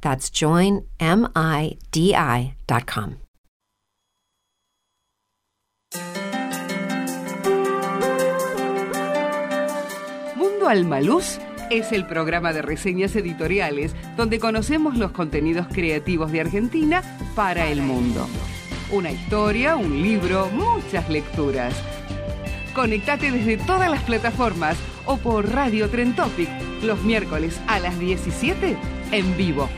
[0.00, 0.90] That's joinmidi.com.
[10.36, 11.38] Mundo Almaluz
[11.70, 17.02] es el programa de reseñas editoriales donde conocemos los contenidos creativos de Argentina
[17.34, 18.26] para el mundo.
[18.92, 21.74] Una historia, un libro, muchas lecturas.
[22.74, 24.76] Conectate desde todas las plataformas
[25.06, 26.48] o por Radio Tren Topic
[26.82, 28.76] los miércoles a las 17
[29.12, 29.68] en vivo.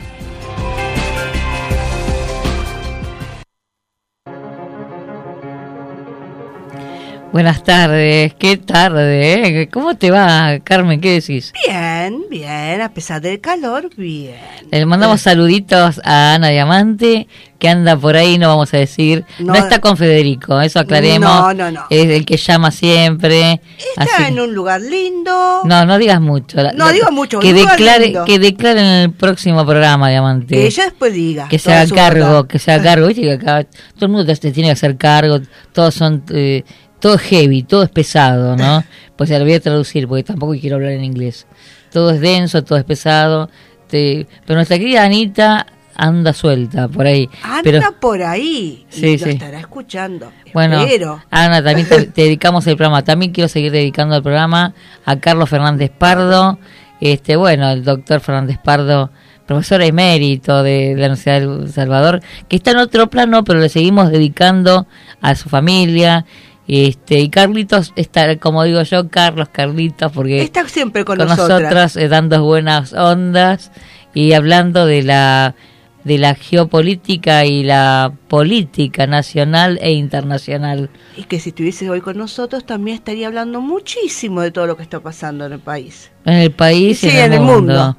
[7.33, 9.69] Buenas tardes, qué tarde, ¿eh?
[9.69, 11.01] ¿Cómo te va, Carmen?
[11.01, 11.51] ¿Qué decís?
[11.67, 14.35] Bien, bien, a pesar del calor, bien.
[14.71, 19.25] Le mandamos saluditos a Ana Diamante, que anda por ahí, no vamos a decir.
[19.39, 19.55] No, No.
[19.55, 21.27] está con Federico, eso aclaremos.
[21.27, 21.85] No, no, no.
[21.89, 23.59] Es el que llama siempre.
[23.97, 25.61] Está así- en un lugar lindo.
[25.65, 26.61] No, no digas mucho.
[26.61, 28.25] La- No la- digo mucho, Que declare, lindo.
[28.25, 30.53] que declare en el próximo programa, Diamante.
[30.53, 31.47] Que ella después diga.
[31.49, 32.47] que se haga cargo, verdad.
[32.47, 33.07] que se haga cargo.
[33.07, 35.39] Viste que acá todo el mundo te, te tiene que hacer cargo,
[35.71, 36.63] todos son, eh,
[37.03, 38.81] todo es heavy, todo es pesado, ¿no?
[39.17, 41.45] Pues ya lo voy a traducir porque tampoco quiero hablar en inglés.
[41.91, 43.49] Todo es denso, todo es pesado.
[43.89, 47.29] te- pero nuestra querida Anita anda suelta por ahí.
[47.43, 48.85] Anda pero, por ahí.
[48.89, 49.25] Sí, y sí.
[49.25, 50.31] lo estará escuchando.
[50.53, 51.21] bueno, Espero.
[51.29, 53.03] Ana, también te, te dedicamos el programa.
[53.03, 54.73] También quiero seguir dedicando el programa
[55.05, 56.57] a Carlos Fernández Pardo.
[57.01, 59.11] Este, bueno, el doctor Fernández Pardo,
[59.45, 63.67] profesor emérito de, de la Universidad del Salvador, que está en otro plano, pero le
[63.69, 64.87] seguimos dedicando
[65.21, 66.25] a su familia.
[66.67, 71.59] Este, y Carlitos está, como digo yo, Carlos Carlitos, porque Está siempre con, con nosotras.
[71.61, 73.71] nosotras eh, dando buenas ondas
[74.13, 75.55] y hablando de la
[76.05, 80.89] de la geopolítica y la política nacional e internacional.
[81.15, 84.83] Y que si estuviese hoy con nosotros también estaría hablando muchísimo de todo lo que
[84.83, 86.11] está pasando en el país.
[86.25, 87.55] En el país y Sí, en el, en el mundo.
[87.73, 87.97] mundo.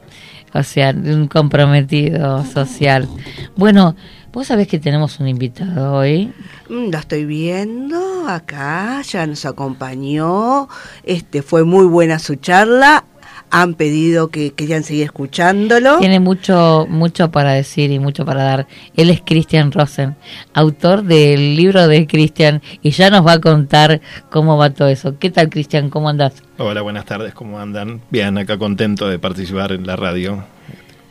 [0.53, 3.09] O sea, un comprometido social.
[3.57, 3.97] Bueno,
[4.35, 6.33] vos sabés que tenemos un invitado hoy.
[6.69, 10.69] Mm, Lo estoy viendo acá, ya nos acompañó.
[11.05, 13.05] Este fue muy buena su charla.
[13.51, 15.99] Han pedido que querían seguir escuchándolo.
[15.99, 18.67] Tiene mucho, mucho para decir y mucho para dar.
[18.97, 20.17] Él es Christian Rosen,
[20.55, 24.01] autor del libro de Christian, y ya nos va a contar
[24.31, 25.17] cómo va todo eso.
[25.21, 25.89] ¿Qué tal, Christian?
[25.89, 26.43] ¿Cómo andás?
[26.59, 28.01] Hola, buenas tardes, ¿cómo andan?
[28.11, 30.43] Bien, acá contento de participar en la radio.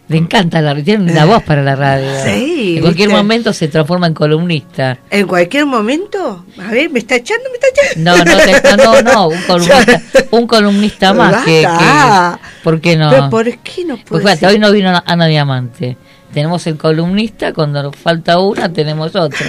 [0.10, 2.08] Le encanta la tiene una voz para la radio.
[2.26, 3.22] Sí, En cualquier ¿viste?
[3.24, 4.98] momento se transforma en columnista.
[5.10, 8.12] En cualquier momento, a ver, me está echando, me está echando.
[8.12, 11.66] No, no, te- no, un columnista, un columnista más que,
[12.64, 13.10] ¿por qué no?
[13.12, 15.98] Pero ¿por qué no Pues fíjate, hoy no vino Ana Diamante.
[16.34, 19.46] Tenemos el columnista, cuando nos falta una tenemos otro.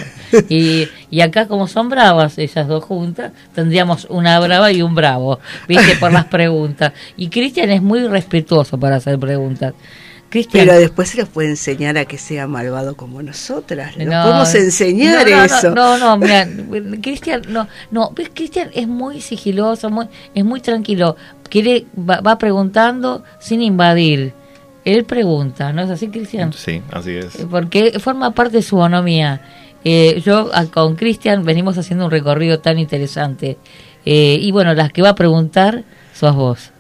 [0.50, 5.41] Y, y acá como son bravas esas dos juntas, tendríamos una brava y un bravo,
[5.66, 6.93] viste, por las preguntas.
[7.16, 9.72] Y Cristian es muy respetuoso para hacer preguntas.
[10.34, 13.96] Cristian, Pero después se les puede enseñar a que sea malvado como nosotras.
[13.96, 15.70] No, No, podemos enseñar no, no, eso.
[15.70, 16.48] No, no, mira,
[17.00, 21.14] Cristian, no, no, ves, Cristian es muy sigiloso, muy, es muy tranquilo.
[21.48, 24.32] Quiere, va, va preguntando sin invadir.
[24.84, 26.52] Él pregunta, ¿no es así, Cristian?
[26.52, 27.36] Sí, así es.
[27.36, 29.40] Eh, Porque forma parte de su bonomía.
[29.84, 33.56] Eh, yo a- con Cristian venimos haciendo un recorrido tan interesante.
[34.04, 36.70] Eh, y bueno, las que va a preguntar sos vos.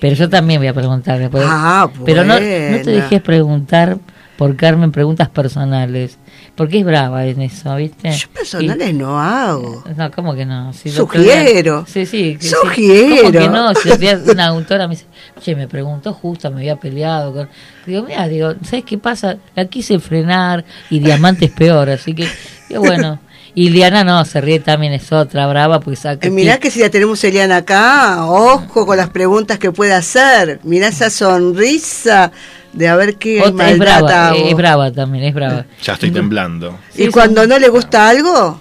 [0.00, 1.44] Pero yo también voy a preguntar después.
[1.46, 3.98] Ah, Pero no, no te dejes preguntar
[4.36, 6.18] por Carmen preguntas personales.
[6.54, 8.12] Porque es brava en eso, ¿viste?
[8.12, 9.82] Yo personales no hago.
[9.96, 10.72] No, ¿cómo que no?
[10.72, 11.84] Si Sugiero.
[11.86, 12.36] Sí, sí.
[12.36, 12.54] que sí.
[12.54, 13.24] Sugiero.
[13.24, 13.74] ¿Cómo que no?
[13.74, 13.90] Si
[14.30, 15.06] una autora me dice,
[15.40, 17.48] che, me preguntó justo, me había peleado con...
[17.86, 19.36] Digo, mira, digo, ¿sabes qué pasa?
[19.56, 22.28] La quise frenar y Diamante es peor, así que,
[22.68, 23.20] digo, bueno...
[23.56, 26.26] Y Liana no, se ríe también, es otra brava, porque saca...
[26.26, 29.92] Eh, mirá que si la tenemos a Eliana acá, ojo con las preguntas que puede
[29.92, 30.58] hacer.
[30.64, 32.32] Mirá esa sonrisa.
[32.72, 35.66] de a ver qué Otra- es brava, a es brava también, es brava.
[35.82, 36.76] Ya estoy temblando.
[36.96, 38.60] Y Sí, cuando no le gusta algo,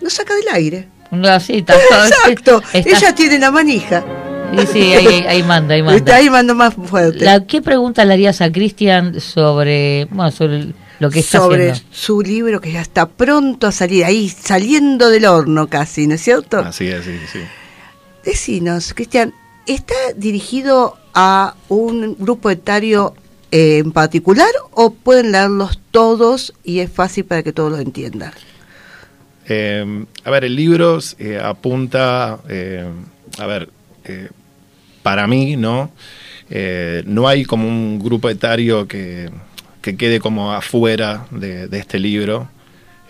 [0.00, 0.88] lo saca del aire.
[1.12, 2.62] No, así, está todo- Exacto.
[2.72, 4.04] está- Ella tiene la manija.
[4.56, 6.16] Sí, sí, ahí, ahí manda, ahí Está manda.
[6.16, 7.24] ahí mando más fuerte.
[7.24, 11.94] La, ¿Qué pregunta le harías a Cristian sobre, bueno, sobre lo que está sobre haciendo?
[11.94, 16.22] su libro que ya está pronto a salir, ahí saliendo del horno casi, ¿no es
[16.22, 16.58] cierto?
[16.58, 17.40] Así es, sí, sí.
[18.24, 19.32] Decinos, Cristian,
[19.66, 23.14] ¿está dirigido a un grupo etario
[23.50, 28.32] eh, en particular o pueden leerlos todos y es fácil para que todos lo entiendan?
[29.46, 32.86] Eh, a ver, el libro eh, apunta, eh,
[33.38, 33.70] a ver,
[34.04, 34.28] eh,
[35.02, 35.90] para mí, ¿no?
[36.50, 39.30] Eh, no hay como un grupo etario que,
[39.82, 42.48] que quede como afuera de, de este libro.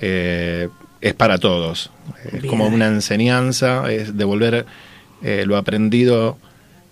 [0.01, 0.69] Eh,
[1.01, 1.91] es para todos.
[2.25, 2.47] Es Bien.
[2.49, 4.67] como una enseñanza, es devolver
[5.23, 6.39] eh, lo aprendido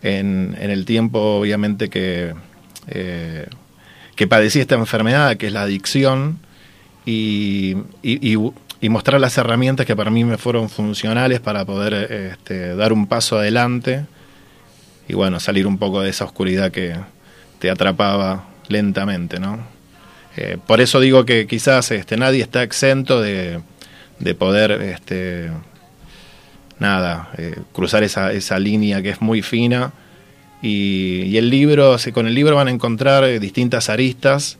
[0.02, 2.34] en, en el tiempo, obviamente, que,
[2.88, 3.46] eh,
[4.14, 6.38] que padecí esta enfermedad, que es la adicción,
[7.04, 8.50] y, y- y-
[8.80, 13.06] y mostrar las herramientas que para mí me fueron funcionales para poder este, dar un
[13.06, 14.04] paso adelante
[15.08, 16.94] y bueno, salir un poco de esa oscuridad que
[17.58, 19.66] te atrapaba lentamente, ¿no?
[20.36, 23.60] Eh, por eso digo que quizás este, nadie está exento de,
[24.18, 25.50] de poder, este,
[26.78, 29.92] nada, eh, cruzar esa, esa línea que es muy fina.
[30.62, 34.58] Y, y el libro, con el libro van a encontrar eh, distintas aristas,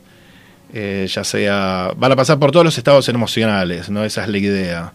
[0.73, 4.03] ya sea, van a pasar por todos los estados emocionales, ¿no?
[4.03, 4.93] Esa es la idea.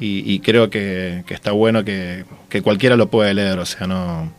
[0.00, 3.86] Y, y creo que, que está bueno que, que cualquiera lo pueda leer, o sea,
[3.86, 4.32] no,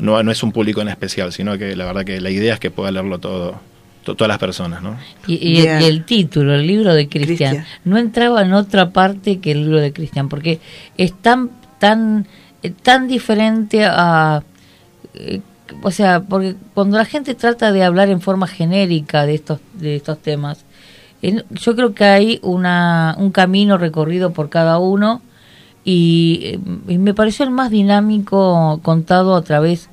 [0.00, 2.60] no, no es un público en especial, sino que la verdad que la idea es
[2.60, 3.54] que pueda leerlo todo,
[4.04, 4.96] to- todas las personas, ¿no?
[5.26, 5.82] Y, y el, Bien.
[5.82, 9.80] y el título, el libro de Cristian, no entraba en otra parte que el libro
[9.80, 10.58] de Cristian, porque
[10.96, 12.26] es tan, tan,
[12.62, 14.42] eh, tan diferente a...
[15.14, 15.40] eh,
[15.82, 19.94] o sea, porque cuando la gente trata de hablar en forma genérica de estos, de
[19.96, 20.64] estos temas,
[21.22, 25.20] en- yo creo que hay una, un camino recorrido por cada uno
[25.84, 26.58] y, eh,
[26.88, 29.89] y me pareció el más dinámico contado a través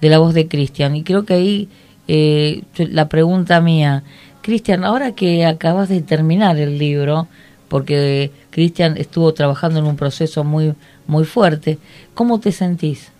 [0.00, 0.96] de la voz de Cristian.
[0.96, 1.68] Y creo que ahí
[2.06, 4.02] eh, la pregunta mía,
[4.42, 7.28] Cristian, ahora que acabas de terminar el libro,
[7.68, 10.74] porque Cristian estuvo trabajando en un proceso muy,
[11.06, 11.78] muy fuerte,
[12.14, 13.10] ¿cómo te sentís?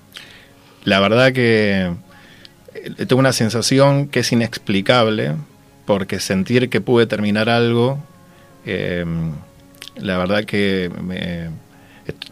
[0.84, 1.92] La verdad que
[2.74, 5.34] eh, tengo una sensación que es inexplicable,
[5.84, 7.98] porque sentir que pude terminar algo,
[8.64, 9.04] eh,
[9.96, 11.46] la verdad que me,
[12.06, 12.30] et-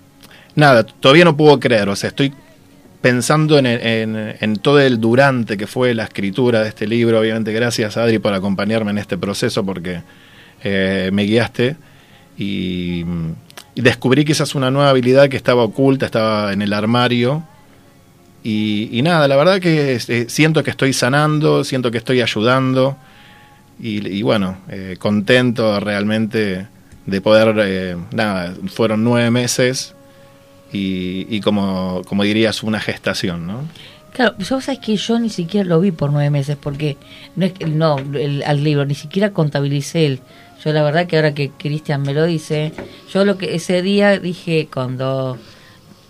[0.55, 2.33] nada, todavía no puedo creer, o sea, estoy
[3.01, 8.19] pensando en, todo el durante que fue la escritura de este libro, obviamente gracias Adri
[8.19, 10.03] por acompañarme en este proceso, porque
[10.63, 11.77] eh, me guiaste
[12.37, 13.05] y,
[13.75, 17.45] y descubrí quizás una nueva habilidad que estaba oculta, estaba en el armario,
[18.49, 22.97] y, nada, la verdad que eh, siento que estoy sanando, siento que estoy ayudando
[23.81, 26.69] y, bueno, eh, contento realmente
[27.07, 29.96] de poder, nada, fueron nueve meses
[30.77, 33.63] y, y como, como dirías, una gestación, ¿no?
[34.13, 36.97] Claro, yo sabes que yo ni siquiera lo vi por nueve meses, porque
[37.35, 40.21] no es que no el, al libro, ni siquiera contabilicé él.
[40.65, 42.73] Yo la verdad que ahora que Cristian me lo dice,
[43.13, 45.37] yo lo que ese día dije cuando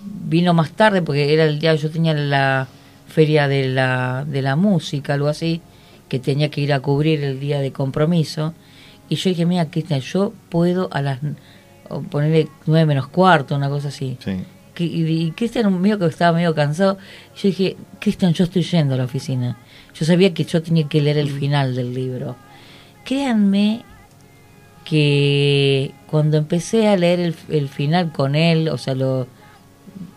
[0.04, 2.68] vino más tarde, porque era el día yo tenía la
[3.08, 5.60] feria de la, de la música, algo así,
[6.08, 8.54] que tenía que ir a cubrir el día de compromiso,
[9.08, 11.18] y yo dije, mira Cristian, yo puedo a las
[12.10, 14.36] ponerle nueve menos cuarto, una cosa así Sí.
[14.76, 16.98] Que- y, Cristian medio que estaba medio cansado
[17.34, 19.56] yo dije Cristian yo estoy yendo a la oficina
[19.98, 22.36] yo sabía que yo tenía que leer el final del libro.
[23.04, 23.82] Créanme
[24.84, 29.26] que cuando empecé a leer el, el final con él o sea lo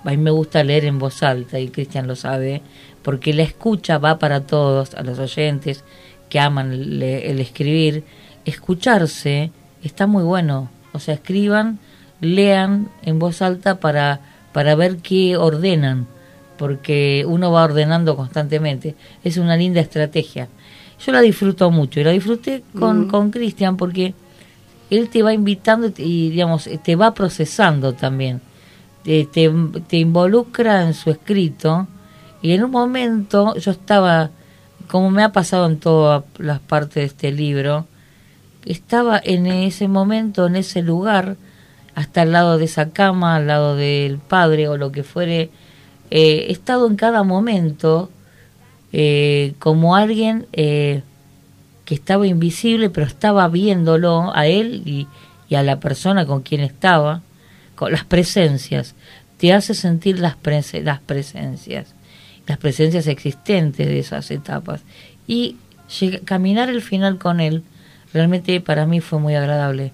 [0.04, 2.62] a mí me gusta leer en voz alta y Cristian lo sabe
[3.04, 5.84] porque la escucha va para todos a los oyentes
[6.30, 8.04] que aman le- el escribir
[8.46, 9.52] escucharse
[9.84, 10.70] está muy bueno.
[10.94, 11.80] O sea escriban
[12.22, 14.20] lean en voz alta para
[14.52, 16.08] para ver qué ordenan
[16.60, 18.96] porque uno va ordenando constantemente.
[19.24, 20.50] Es una linda estrategia.
[21.04, 24.14] Yo la disfruto mucho y la disfruté con con Cristian porque
[24.90, 28.42] él te va invitando y digamos te va procesando también.
[29.04, 29.50] Te, te,
[29.88, 31.88] te involucra en su escrito
[32.42, 34.30] y en un momento yo estaba
[34.90, 37.88] como me ha pasado en todas las partes de este libro
[38.66, 41.38] estaba en ese momento en ese lugar
[42.00, 45.50] hasta al lado de esa cama al lado del padre o lo que fuere
[46.12, 48.10] eh, he estado en cada momento
[48.94, 51.02] eh, como alguien eh,
[51.86, 55.08] que estaba invisible, pero estaba viéndolo a él y,
[55.54, 57.22] a la persona con quien estaba,
[57.76, 58.96] con las presencias.
[59.38, 61.96] Te hace sentir las, prese- las presencias,
[62.48, 64.82] las presencias existentes de esas etapas.
[65.28, 65.58] Y
[66.26, 67.64] caminar el final con él
[68.14, 69.92] realmente para mí fue muy agradable.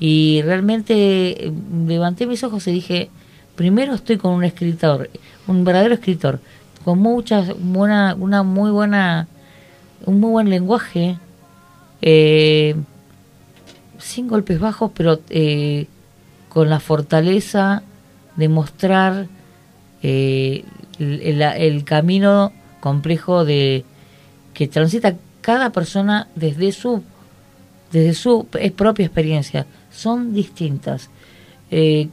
[0.00, 1.52] Y realmente eh,
[1.86, 3.10] levanté mis ojos y dije,
[3.54, 5.08] primero estoy con un escritor,
[5.46, 6.40] un verdadero escritor,
[6.84, 9.28] con muchas, buena, una muy buena,
[10.04, 11.18] un muy buen lenguaje,
[12.02, 12.74] eh,
[13.98, 15.86] sin golpes bajos, pero eh,
[16.48, 17.82] con la fortaleza
[18.36, 19.28] de mostrar
[20.02, 20.64] el,
[20.98, 23.84] el, camino complejo de
[24.52, 27.02] que transita cada persona desde su
[27.90, 28.46] desde su
[28.76, 31.10] propia experiencia son distintas.
[31.70, 32.08] Eh,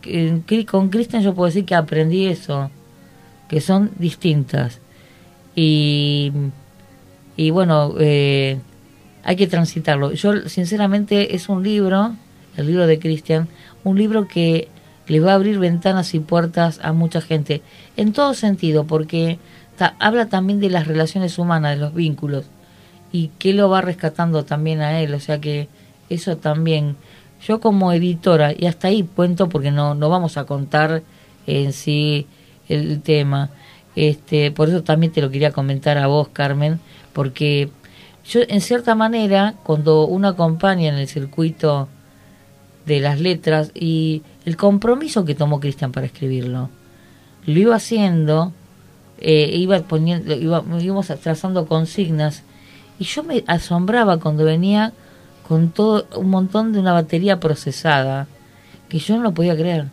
[0.70, 2.72] con Cristian yo puedo decir que aprendí eso
[3.50, 4.80] que son distintas.
[5.56, 6.32] Y
[7.36, 8.60] y bueno eh,
[9.24, 10.14] hay que transitarlo.
[10.14, 12.16] Yo sinceramente es un libro
[12.58, 13.48] el libro de Cristian
[13.84, 14.68] un libro que
[15.08, 17.62] le va a abrir ventanas y puertas a mucha gente,
[17.98, 19.40] en todo sentido, porque
[20.00, 22.46] habla también de las relaciones humanas, de los vínculos,
[23.12, 25.68] y que lo va rescatando también a él, o sea que
[26.10, 26.96] eso también,
[27.46, 31.04] yo como editora, y hasta ahí cuento porque no, no vamos a contar
[31.48, 32.28] en sí
[32.70, 33.50] el tema,
[33.96, 36.80] este, por eso también te lo quería comentar a vos, Carmen,
[37.14, 37.70] porque
[38.26, 41.90] yo en cierta manera, cuando uno acompaña en el circuito
[42.86, 46.70] de las letras y el compromiso que tomó Cristian para escribirlo.
[47.46, 48.54] Lo iba haciendo,
[49.20, 52.44] eh, iba poniendo, iba, íbamos trazando consignas
[53.00, 54.94] y yo me asombraba cuando venía
[55.51, 58.25] con todo un montón de una batería procesada
[58.88, 59.88] que yo no lo podía creer.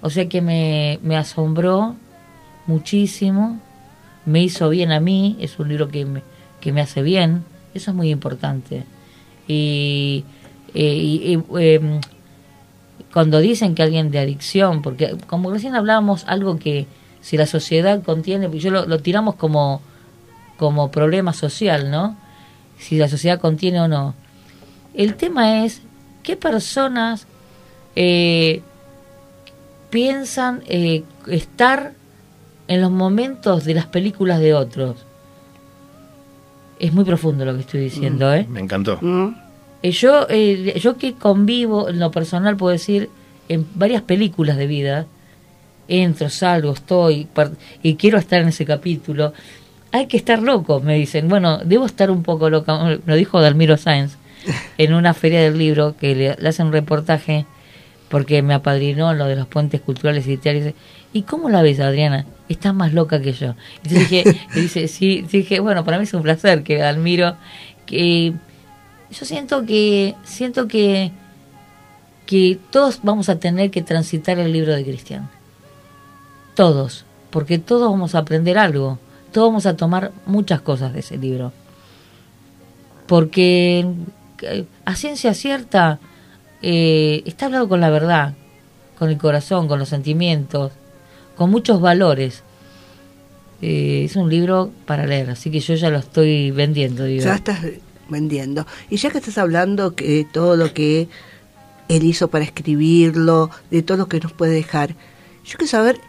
[0.00, 1.94] O sea que me, me asombró
[2.66, 3.60] muchísimo,
[4.26, 6.24] me hizo bien a mí, es un libro que me,
[6.60, 8.82] que me hace bien, eso es muy importante.
[9.46, 10.24] Y
[10.74, 12.00] eh, y, em,
[13.12, 16.88] cuando dicen que alguien de adicción, porque como recién hablábamos, algo que
[17.20, 19.82] si la sociedad contiene, yo lo, tiramos como,
[20.56, 22.16] como problema social, ¿no?
[22.76, 24.20] Si la sociedad contiene o no.
[24.94, 25.82] El tema es
[26.22, 27.26] qué personas
[27.96, 28.62] eh,
[29.90, 31.92] piensan eh, estar
[32.68, 34.96] en los momentos de las películas de otros.
[36.78, 38.46] Es muy profundo lo que estoy diciendo, mm, ¿eh?
[38.48, 38.98] Me encantó.
[39.00, 39.34] Mm.
[39.82, 43.10] Eh, yo, eh, yo que convivo, en lo personal puedo decir,
[43.48, 45.06] en varias películas de vida,
[45.88, 47.28] entro, salgo, estoy,
[47.82, 49.32] y quiero estar en ese capítulo,
[49.90, 51.28] hay que estar loco, me dicen.
[51.28, 54.16] Bueno, debo estar un poco loca, me lo dijo Dalmiro Sáenz
[54.78, 57.46] en una feria del libro, que le, hacen un reportaje,
[58.08, 60.74] porque me apadrinó lo de los puentes culturales y literarios.
[61.12, 62.26] ¿Y cómo la ves, Adriana?
[62.48, 63.54] Estás más loca que yo.
[63.82, 67.36] Entonces dije, dice, sí, dije, bueno, para mí es un placer que Dalmiro,
[67.86, 68.32] que
[69.10, 71.12] yo siento que siento que
[72.26, 75.28] que todos vamos a tener que transitar el libro de Cristian.
[76.54, 78.98] Todos, porque todos vamos a aprender algo,
[79.32, 81.52] todos vamos a tomar muchas cosas de ese libro.
[83.06, 83.86] Porque
[84.84, 85.98] a ciencia cierta
[86.62, 88.34] eh, está hablado con la verdad,
[88.98, 90.72] con el corazón, con los sentimientos,
[91.36, 92.42] con muchos valores.
[93.60, 97.04] Eh, es un libro para leer, así que yo ya lo estoy vendiendo.
[97.04, 97.24] Digo.
[97.24, 97.60] Ya estás
[98.08, 98.66] vendiendo.
[98.90, 101.08] Y ya que estás hablando de todo lo que
[101.88, 104.90] él hizo para escribirlo, de todo lo que nos puede dejar,
[105.44, 106.00] yo quiero saber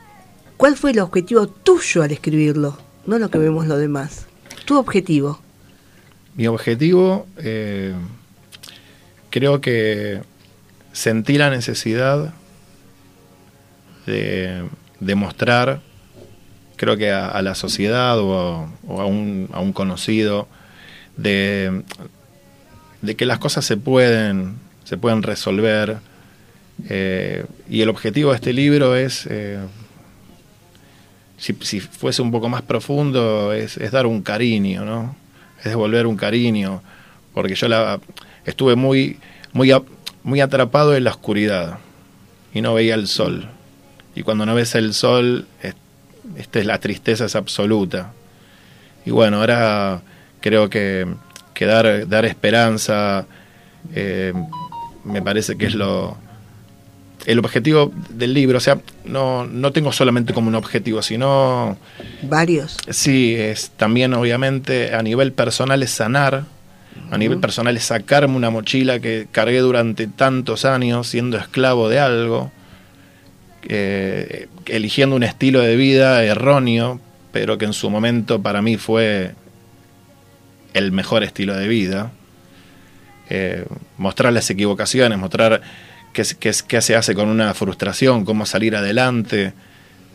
[0.57, 4.27] cuál fue el objetivo tuyo al escribirlo, no lo que vemos lo demás.
[4.65, 5.39] Tu objetivo.
[6.35, 7.93] Mi objetivo, eh,
[9.33, 10.21] creo que
[10.91, 12.35] sentí la necesidad
[14.05, 14.63] de
[14.99, 15.81] demostrar,
[16.75, 20.47] creo que a, la sociedad o, a, un, a un conocido,
[21.17, 21.81] de,
[23.01, 25.97] de que las cosas se pueden, se pueden resolver.
[26.89, 29.57] Eh, y el objetivo de este libro es, eh,
[31.37, 35.15] si, si, fuese un poco más profundo, es, es, dar un cariño, ¿no?
[35.57, 36.83] Es devolver un cariño,
[37.33, 37.99] porque yo la,
[38.45, 39.17] estuve muy,
[39.51, 39.73] muy,
[40.23, 41.79] muy atrapado en la oscuridad
[42.53, 43.49] y no veía el sol.
[44.15, 45.47] Y cuando no ves el sol,
[46.37, 48.11] esta es la tristeza es absoluta.
[49.05, 50.01] Y bueno, ahora
[50.39, 51.07] creo que,
[51.53, 53.25] que dar, dar esperanza
[53.93, 54.33] eh,
[55.03, 56.17] me parece que es lo
[57.25, 61.77] el objetivo del libro, o sea, no, no tengo solamente como un objetivo, sino...
[62.23, 62.77] Varios.
[62.89, 66.43] Sí, es también obviamente a nivel personal es sanar,
[67.11, 71.99] a nivel personal es sacarme una mochila que cargué durante tantos años siendo esclavo de
[71.99, 72.51] algo,
[73.67, 76.99] eh, eligiendo un estilo de vida erróneo,
[77.31, 79.33] pero que en su momento para mí fue
[80.73, 82.11] el mejor estilo de vida,
[83.29, 83.65] eh,
[83.97, 85.61] mostrar las equivocaciones, mostrar
[86.13, 89.53] qué, qué, qué, se hace con una frustración, cómo salir adelante,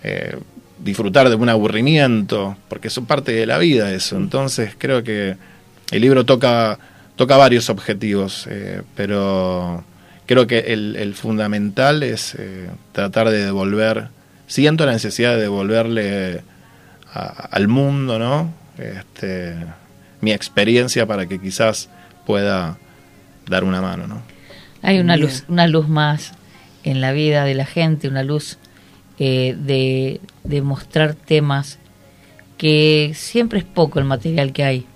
[0.02, 0.36] eh,
[0.78, 4.16] disfrutar de un aburrimiento, porque es parte de la vida eso.
[4.16, 5.36] Entonces creo que
[5.90, 6.78] el libro toca,
[7.16, 9.84] toca varios objetivos, eh, pero
[10.26, 14.08] creo que el, el fundamental es eh, tratar de devolver,
[14.46, 16.42] siento la necesidad de devolverle
[17.12, 18.52] a- al mundo, ¿no?
[18.78, 19.54] Este,
[20.20, 21.88] mi experiencia para que quizás
[22.26, 22.76] pueda
[23.48, 24.22] dar una mano, ¿no?
[24.82, 25.26] Hay una Bien.
[25.26, 26.32] luz, una luz más
[26.84, 28.58] en la vida de la gente, una luz
[29.18, 31.78] eh, de, de mostrar temas
[32.56, 34.86] que siempre es poco el material que hay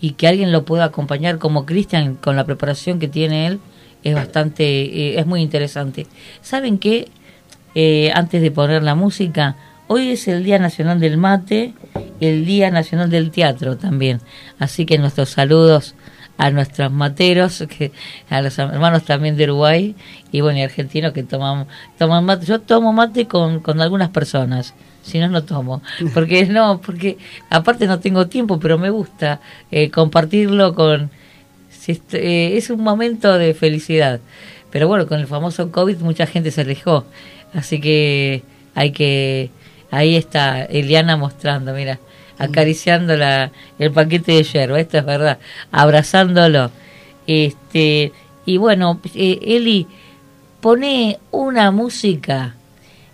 [0.00, 3.60] y que alguien lo pueda acompañar como Cristian con la preparación que tiene él
[4.06, 6.06] es bastante, eh, es muy interesante.
[6.40, 7.08] ¿Saben qué?
[7.74, 9.56] Eh, antes de poner la música,
[9.88, 11.74] hoy es el Día Nacional del Mate,
[12.20, 14.20] el Día Nacional del Teatro también.
[14.60, 15.96] Así que nuestros saludos
[16.38, 17.90] a nuestros materos, que,
[18.30, 19.96] a los hermanos también de Uruguay
[20.30, 21.66] y bueno, y argentinos que toman,
[21.98, 22.46] toman mate.
[22.46, 24.74] Yo tomo mate con, con algunas personas,
[25.06, 25.82] si no, no tomo.
[26.12, 27.16] Porque no, porque
[27.48, 31.10] aparte no tengo tiempo, pero me gusta eh, compartirlo con...
[31.88, 34.20] eh, es un momento de felicidad.
[34.70, 37.04] Pero bueno, con el famoso COVID mucha gente se alejó.
[37.54, 38.42] Así que
[38.74, 39.50] hay que...
[39.90, 42.00] Ahí está Eliana mostrando, mira,
[42.38, 45.38] acariciando la, el paquete de yerba, esto es verdad,
[45.70, 46.70] abrazándolo.
[47.26, 48.12] Este,
[48.44, 49.86] y bueno, eh, Eli,
[50.60, 52.56] pone una música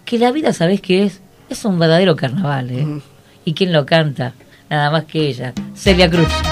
[0.05, 1.22] que la vida, ¿sabés qué es?
[1.53, 2.87] Es un verdadero carnaval, ¿eh?
[3.45, 4.33] ¿Y quién lo canta?
[4.71, 6.52] Nada más que ella, Celia Cruz.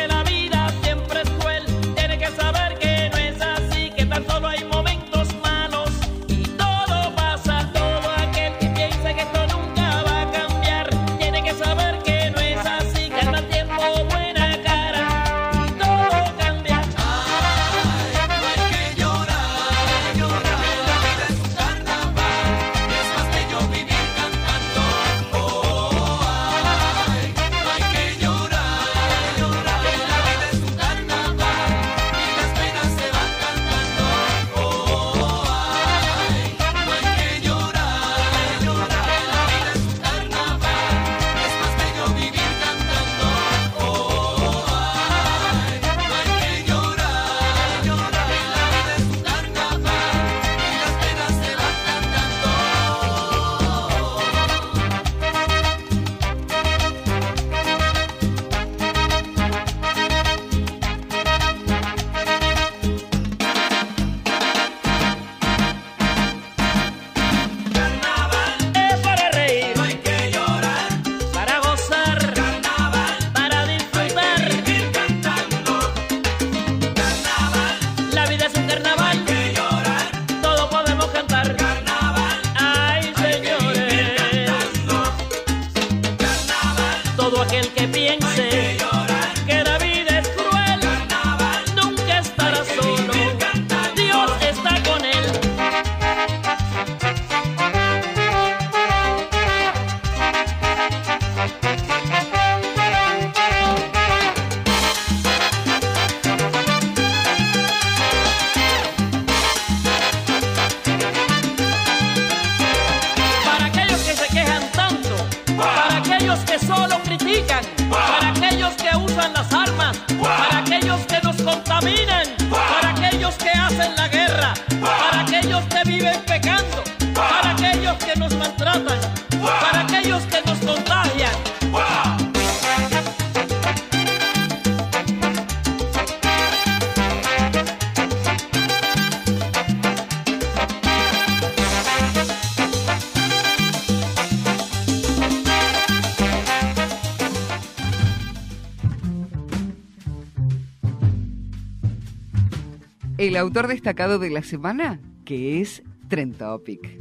[153.41, 157.00] Autor destacado de la semana, que es Trend Topic.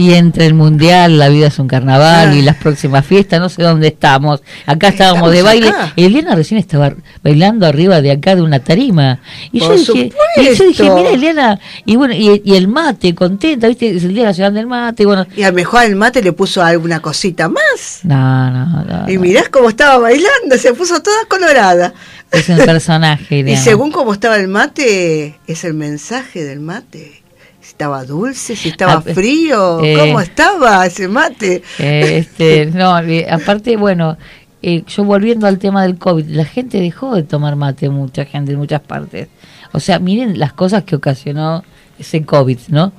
[0.00, 3.62] Y entre el mundial, la vida es un carnaval y las próximas fiestas, no sé
[3.62, 4.42] dónde estamos.
[4.64, 5.68] Acá estábamos de baile.
[5.68, 5.92] acá.
[5.94, 9.20] Eliana recién estaba bailando arriba de acá de una tarima.
[9.52, 10.96] Y Por yo dije, y yo dije, supuesto.
[10.96, 14.66] mira Eliana, y bueno, y, y el mate, contenta, viste, es el día nacional del
[14.66, 15.26] mate, y bueno.
[15.36, 18.00] Y a lo mejor el mate le puso alguna cosita más.
[18.02, 19.10] No, no, no.
[19.10, 21.92] Y mirás cómo estaba bailando, se puso toda colorada.
[22.32, 23.60] Es un personaje, Y Eliana.
[23.62, 27.22] según cómo estaba el mate, es el mensaje del mate.
[27.70, 29.96] Si estaba dulce, si estaba Ah, frío, eh.
[29.96, 31.62] cómo estaba ese mate.
[31.78, 34.18] Eh, este, no, eh, aparte, bueno,
[34.60, 38.52] eh, yo volviendo al tema del COVID, la gente dejó de tomar mate, mucha gente
[38.52, 39.28] en muchas partes.
[39.70, 41.62] O sea, miren las cosas que ocasionó
[41.96, 42.92] ese COVID, ¿no?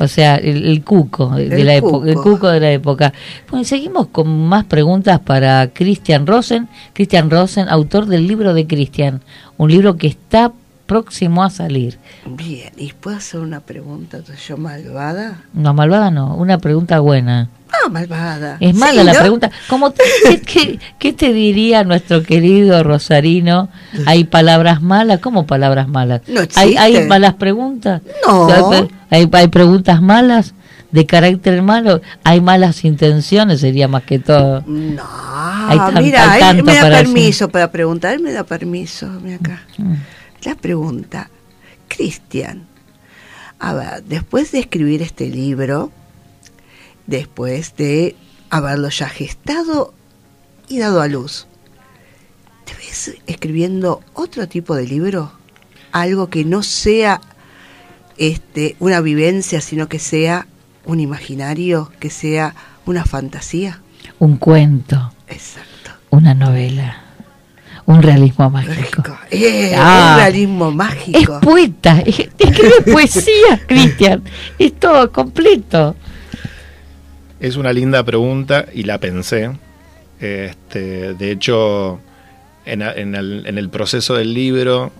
[0.00, 2.30] O sea, el, el cuco de, la época, el cuco.
[2.32, 3.12] cuco de la época.
[3.48, 9.22] Bueno, seguimos con más preguntas para Christian Rosen, Christian Rosen, autor del libro de Christian,
[9.56, 10.52] un libro que está
[10.86, 11.98] próximo a salir.
[12.26, 14.18] Bien, ¿y puedo hacer una pregunta
[14.48, 15.42] yo malvada?
[15.52, 17.48] No, malvada no, una pregunta buena.
[17.68, 18.56] Ah, malvada.
[18.60, 19.20] Es mala Sí, la ¿no?
[19.20, 19.50] pregunta.
[19.68, 20.02] Como te-
[20.46, 23.68] ¿qué, qué, te diría nuestro querido Rosarino?
[24.06, 25.18] ¿Hay palabras malas?
[25.20, 26.22] ¿Cómo palabras malas?
[26.28, 28.02] No ¿Hay, ¿Hay malas preguntas?
[28.26, 28.48] No.
[28.72, 30.54] ¿Hay, hay, hay preguntas malas?
[30.92, 32.00] ¿De carácter malo?
[32.22, 33.60] ¿Hay malas intenciones?
[33.60, 34.62] Sería más que todo.
[34.66, 35.02] No,
[35.68, 39.62] tan- mira, hay me da para permiso para preguntar, él me da permiso, mira acá.
[39.76, 39.94] Mm.
[40.46, 41.28] La pregunta,
[41.88, 42.68] Cristian,
[43.58, 45.90] a ver, después de escribir este libro,
[47.08, 48.14] después de
[48.48, 49.92] haberlo ya gestado
[50.68, 51.48] y dado a luz,
[52.64, 55.32] ¿te ves escribiendo otro tipo de libro?
[55.90, 57.20] Algo que no sea
[58.16, 60.46] este, una vivencia, sino que sea
[60.84, 62.54] un imaginario, que sea
[62.84, 63.82] una fantasía.
[64.20, 65.90] Un cuento, Exacto.
[66.10, 67.02] una novela,
[67.86, 69.16] un realismo mágico.
[69.30, 70.14] Eh, Ah.
[70.16, 71.18] un realismo mágico.
[71.18, 74.22] Es poeta, es- escribe poesía, Cristian.
[74.58, 75.94] Es todo completo.
[77.40, 79.50] Es una linda pregunta y la pensé.
[80.20, 82.00] Este, de hecho,
[82.64, 84.90] en, a- en el, en el proceso del libro,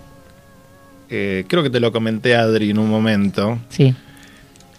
[1.09, 3.59] eh, creo que te lo comenté, Adri, en un momento.
[3.69, 3.93] Sí.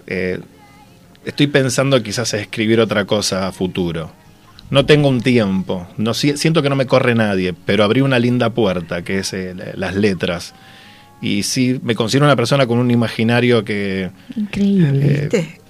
[0.07, 0.39] eh,
[1.25, 4.11] estoy pensando quizás escribir otra cosa a futuro.
[4.71, 8.19] No tengo un tiempo, no si- siento que no me corre nadie, pero abrí una
[8.19, 10.55] linda puerta que es eh, la- las letras.
[11.23, 15.07] Y sí, me considero una persona con un imaginario que, Increíble.
[15.07, 15.61] Eh, ¿Viste?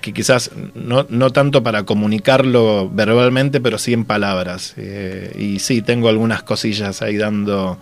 [0.00, 4.74] que quizás no, no tanto para comunicarlo verbalmente, pero sí en palabras.
[4.76, 7.78] Eh, y sí, tengo algunas cosillas ahí dando,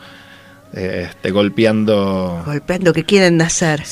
[0.75, 2.42] eh, este, golpeando.
[2.44, 3.83] Golpeando que quieren nacer.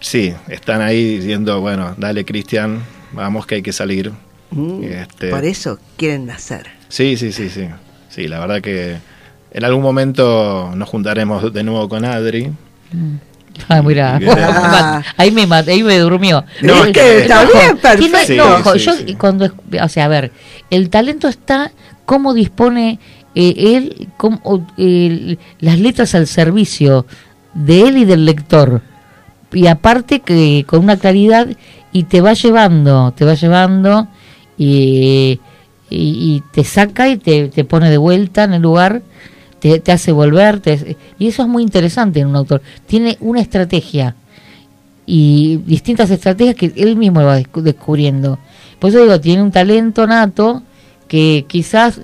[0.00, 4.12] Sí, están ahí diciendo, bueno, dale Cristian, vamos que hay que salir.
[4.54, 6.66] Mm, Este- Por eso quieren nacer.
[6.88, 7.66] Sí, sí, sí, sí.
[8.08, 8.96] Sí, la verdad que
[9.52, 12.52] en algún momento nos juntaremos de nuevo con Adri.
[13.68, 14.18] Ah, mira.
[14.28, 15.02] Ah.
[15.16, 16.44] ahí me ahí me durmió.
[16.62, 18.12] No, es que está bien, perfecto.
[18.12, 19.14] no, Sí, ojo, sí, yo sí.
[19.14, 20.32] cuando, o sea, a ver,
[20.70, 21.72] el talento está
[22.04, 22.98] cómo dispone
[23.34, 27.06] eh, él, cómo, eh, las letras al servicio
[27.54, 28.82] de él y del lector.
[29.52, 31.48] Y aparte que con una claridad
[31.92, 34.08] y te va llevando, te va llevando
[34.58, 35.40] y,
[35.90, 39.02] y, te saca y te, te pone de vuelta en el lugar,
[39.60, 42.62] te, te hace volver, te- y eso es muy interesante en un autor.
[42.86, 44.14] Tiene una estrategia
[45.06, 48.38] y distintas estrategias que él mismo va descu- descubriendo.
[48.78, 50.62] Por eso digo, tiene un talento nato
[51.08, 52.00] que quizás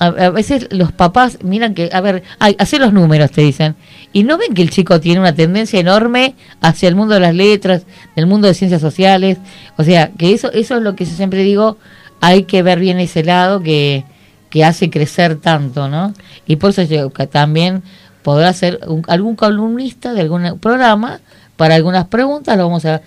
[0.00, 3.76] a, a veces los papás miran que, a ver, ay, hacer los números, te dicen,
[4.12, 7.34] y no ven que el chico tiene una tendencia enorme hacia el mundo de las
[7.34, 9.38] letras, del mundo de ciencias sociales,
[9.76, 11.78] o sea, que eso, eso es lo que yo siempre digo,
[12.20, 14.04] hay que ver bien ese lado que,
[14.50, 16.12] que hace crecer tanto, ¿no?
[16.46, 17.82] Y por eso yo que también
[18.22, 21.20] podrá ser un- algún columnista de algún programa,
[21.56, 23.00] para algunas preguntas lo vamos a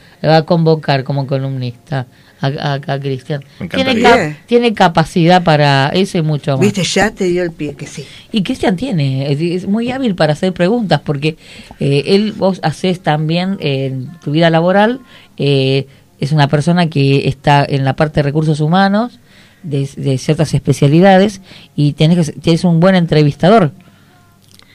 [0.46, 2.06] convocar como columnista
[2.42, 3.44] a, a- a Cristian.
[3.70, 4.10] Tiene, encantaría.
[4.36, 6.60] cap- tiene capacidad para eso y mucho más.
[6.62, 8.06] Viste, ya te dio el pie, que sí.
[8.32, 11.38] Y Cristian tiene, es, es muy hábil para hacer preguntas, porque
[11.80, 15.02] eh, él, vos haces también eh, en tu vida laboral,
[15.38, 15.88] eh,
[16.20, 19.20] es una persona que está en la parte de recursos humanos,
[19.64, 21.42] de, de ciertas especialidades,
[21.76, 23.72] y tenés, que un buen entrevistador.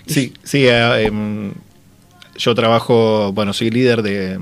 [0.07, 0.67] Sí, sí.
[0.67, 1.53] eh, em,
[2.37, 4.41] yo trabajo, bueno, soy líder de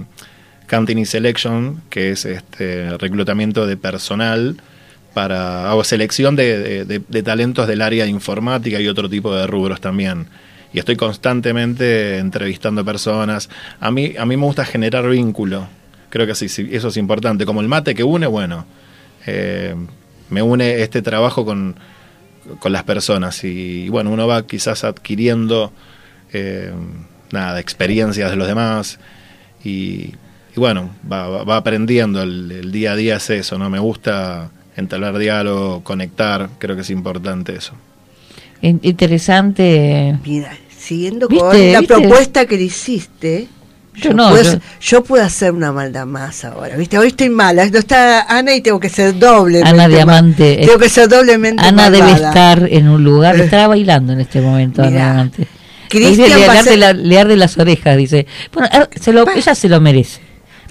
[0.71, 4.57] Company Selection, que es este reclutamiento de personal
[5.13, 10.29] para hago selección de, talentos del área de informática y otro tipo de rubros también.
[10.73, 13.51] Y estoy constantemente entrevistando personas.
[13.81, 15.67] A mí, a mí me gusta generar vínculo.
[16.09, 17.45] Creo que eso es importante.
[17.45, 18.65] Como el mate que une, bueno,
[19.27, 19.75] eh,
[20.29, 21.75] me une este trabajo con,
[22.61, 25.73] con las personas y, bueno, uno va quizás adquiriendo
[26.33, 26.73] eh,
[27.33, 29.01] nada, experiencias de los demás
[29.65, 30.13] y,
[30.57, 33.71] y bueno, va, va- va aprendiendo, el, el día a día es eso, ¿no?
[33.71, 37.73] Me gusta entablar diálogo, conectar, creo que es importante eso.
[38.63, 40.19] In- Interesante.
[40.25, 41.45] Mira, siguiendo ¿Viste?
[41.45, 41.95] con la ¿Viste?
[41.95, 43.49] propuesta que le hiciste,
[43.95, 46.99] Yo yo, no, puedo, yo- puedo hacer una maldad más ahora, ¿viste?
[46.99, 50.59] Hoy estoy mala, no está Ana y tengo que ser doblemente Ana mal- Diamante.
[50.65, 54.83] Tengo que ser doblemente Ana debe estar en un lugar, estará bailando en este momento,
[54.83, 55.47] Ana Diamante.
[55.89, 58.27] Cristian Dice, le, va a arde ser- la- le arde las orejas, dice.
[58.53, 60.21] Bueno, se lo, ella se lo merece.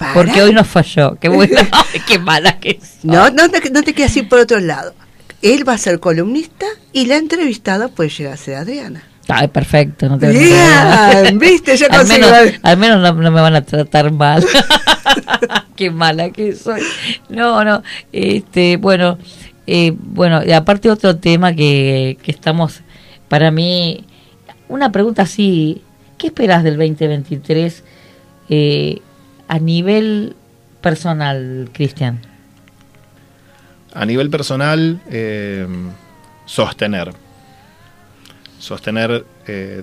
[0.00, 0.14] Para.
[0.14, 1.16] Porque hoy no falló.
[1.20, 1.60] Qué bueno.
[2.08, 3.04] Qué mala que es.
[3.04, 4.94] No, no, te- no te quedes así por otro lado.
[5.42, 9.04] Él va a ser columnista y la entrevistada puede llegar a ser Adriana.
[9.28, 10.08] Ay, perfecto.
[10.08, 12.30] No te Bien, viste, ya al menos,
[12.62, 14.44] al menos no, no me van a tratar mal.
[15.76, 16.80] Qué mala que soy.
[17.28, 17.82] No, no.
[18.12, 19.18] Este, bueno,
[19.66, 22.80] eh, bueno, y aparte otro tema que, que estamos,
[23.28, 24.04] para mí,
[24.68, 25.82] una pregunta así,
[26.18, 27.84] ¿qué esperas del 2023
[28.48, 29.00] eh,
[29.50, 30.36] a nivel
[30.80, 32.20] personal, Cristian?
[33.92, 35.66] A nivel personal, eh,
[36.46, 37.10] sostener.
[38.60, 39.82] Sostener eh,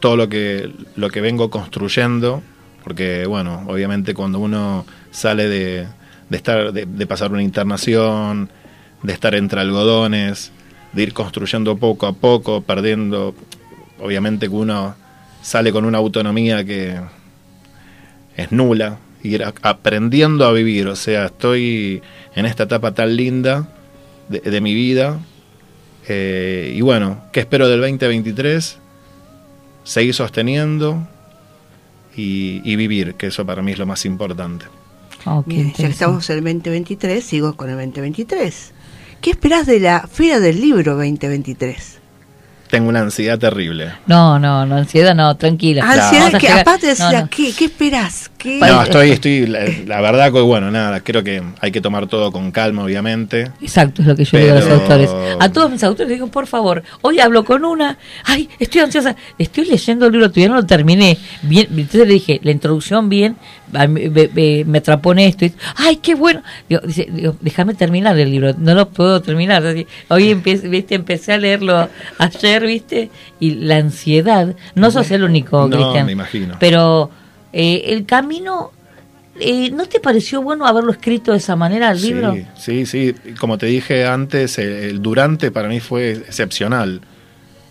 [0.00, 2.42] todo lo que, lo que vengo construyendo,
[2.84, 5.86] porque, bueno, obviamente cuando uno sale de,
[6.28, 8.50] de estar, de, de pasar una internación,
[9.02, 10.52] de estar entre algodones,
[10.92, 13.34] de ir construyendo poco a poco, perdiendo,
[14.00, 14.96] obviamente que uno
[15.40, 17.00] sale con una autonomía que
[18.38, 22.00] es nula, ir a- aprendiendo a vivir, o sea, estoy
[22.34, 23.68] en esta etapa tan linda
[24.30, 25.18] de, de mi vida,
[26.08, 28.78] eh, y bueno, ¿qué espero del 2023?
[29.84, 31.06] Seguir sosteniendo
[32.16, 34.66] y, y vivir, que eso para mí es lo más importante.
[35.24, 38.72] Oh, Bien, ya estamos en el 2023, sigo con el 2023.
[39.20, 41.97] ¿Qué esperás de la Feria del Libro 2023?
[42.70, 43.92] Tengo una ansiedad terrible.
[44.06, 45.82] No, no, no, ansiedad no, tranquila.
[45.90, 47.30] Ansiedad, a que llegar- aparte de no, ansiedad, no.
[47.30, 48.30] ¿qué, ¿qué esperás?
[48.36, 51.80] ¿Qué- Pa- No, estoy, estoy, la, la verdad que bueno, nada, creo que hay que
[51.80, 53.50] tomar todo con calma, obviamente.
[53.60, 55.10] Exacto, es lo que yo digo a los Pero- autores.
[55.40, 59.16] A todos mis autores les digo, por favor, hoy hablo con una, ay, estoy ansiosa,
[59.38, 61.16] estoy leyendo el libro, todavía no lo terminé.
[61.42, 63.36] Bien, entonces le dije, la introducción bien,
[63.86, 66.42] mí- me, me- me atrapó en esto, y, ay, qué bueno.
[66.68, 69.64] Digo, dice, digo, déjame terminar el libro, no lo puedo terminar.
[69.66, 75.22] Así, hoy empecé, viste, empecé a leerlo ayer, viste, y la ansiedad, no sos el
[75.24, 76.06] único, No, Cristian.
[76.06, 76.56] me imagino.
[76.58, 77.10] Pero
[77.52, 78.72] eh, el camino,
[79.40, 82.34] eh, ¿no te pareció bueno haberlo escrito de esa manera el libro?
[82.56, 83.34] Sí, sí, sí.
[83.38, 87.00] Como te dije antes, el, el durante para mí fue excepcional.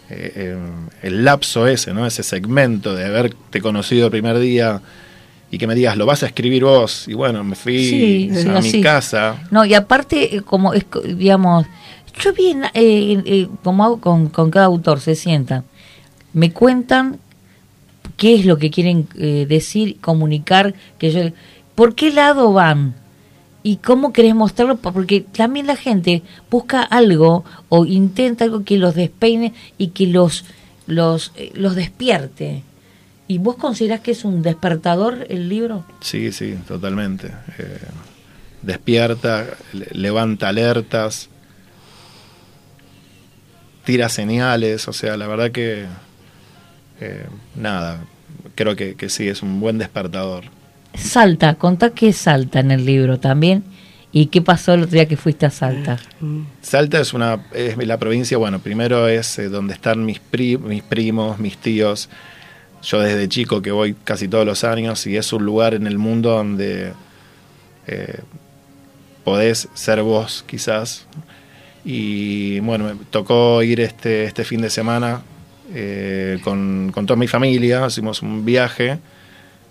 [0.09, 0.57] Eh, eh,
[1.01, 2.05] el lapso ese, ¿no?
[2.07, 4.79] Ese segmento de haberte conocido el primer día
[5.51, 7.07] y que me digas, lo vas a escribir vos.
[7.07, 8.77] Y bueno, me fui Sí, a así.
[8.77, 9.41] mi casa.
[9.51, 11.65] No, y aparte, eh, como es, digamos,
[12.21, 15.63] yo vi, en- eh, eh, como hago con, con cada autor, se sientan,
[16.33, 17.19] me cuentan
[18.17, 21.21] qué es lo que quieren eh, decir, comunicar, que yo,
[21.75, 22.95] por qué lado van
[23.63, 28.77] y cómo querés mostrarlo, Po- porque también la gente busca algo o intenta algo que
[28.77, 30.45] los despeine y que los,
[30.87, 32.63] los, los despierte.
[33.27, 35.85] ¿Y vos considerás que es un despertador el libro?
[36.01, 37.27] Sí, sí, totalmente.
[37.59, 37.79] Eh,
[38.61, 41.29] despierta, le- levanta alertas,
[43.83, 45.85] tira señales, o sea, la verdad que
[46.99, 47.99] eh, nada,
[48.55, 50.45] creo que, que sí, es un buen despertador.
[50.95, 53.63] Salta, contá qué salta en el libro también
[54.13, 55.97] ¿Y qué pasó el otro día que fuiste a Salta?
[56.61, 60.81] Salta es una es la provincia, bueno, primero es eh, donde están mis, pri- mis
[60.81, 62.09] primos, mis tíos.
[62.83, 65.97] Yo desde chico que voy casi todos los años y es un lugar en el
[65.97, 66.93] mundo donde
[67.87, 68.19] eh,
[69.23, 71.07] podés ser vos quizás.
[71.83, 75.21] Y bueno, me tocó ir este, este fin de semana
[75.73, 78.99] eh, con, con toda mi familia, hicimos un viaje.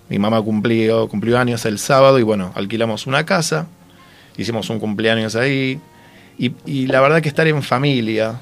[0.08, 3.66] Mi mamá cumplió, cumplió años el sábado y bueno, alquilamos una casa,
[4.36, 5.80] hicimos un cumpleaños ahí.
[6.38, 8.40] Y, y la verdad que estar en familia,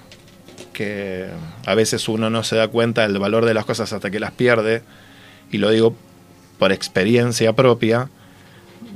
[0.74, 1.28] que
[1.64, 4.32] a veces uno no se da cuenta del valor de las cosas hasta que las
[4.32, 4.82] pierde,
[5.50, 5.96] y lo digo
[6.58, 8.10] por experiencia propia,